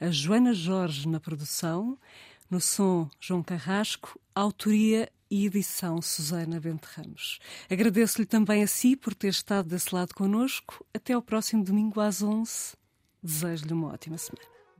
a 0.00 0.10
Joana 0.10 0.52
Jorge 0.54 1.06
na 1.06 1.20
produção, 1.20 1.96
no 2.50 2.60
som, 2.60 3.08
João 3.20 3.42
Carrasco, 3.42 4.18
autoria 4.34 5.08
e 5.34 5.46
edição, 5.46 6.00
Susana 6.00 6.60
Bente 6.60 6.86
Ramos. 6.94 7.40
Agradeço-lhe 7.68 8.24
também 8.24 8.62
a 8.62 8.68
si 8.68 8.94
por 8.94 9.12
ter 9.14 9.28
estado 9.28 9.68
desse 9.68 9.92
lado 9.92 10.14
conosco. 10.14 10.86
Até 10.94 11.12
ao 11.12 11.20
próximo 11.20 11.64
domingo 11.64 12.00
às 12.00 12.22
11. 12.22 12.76
Desejo-lhe 13.20 13.72
uma 13.72 13.88
ótima 13.88 14.16
semana. 14.16 14.53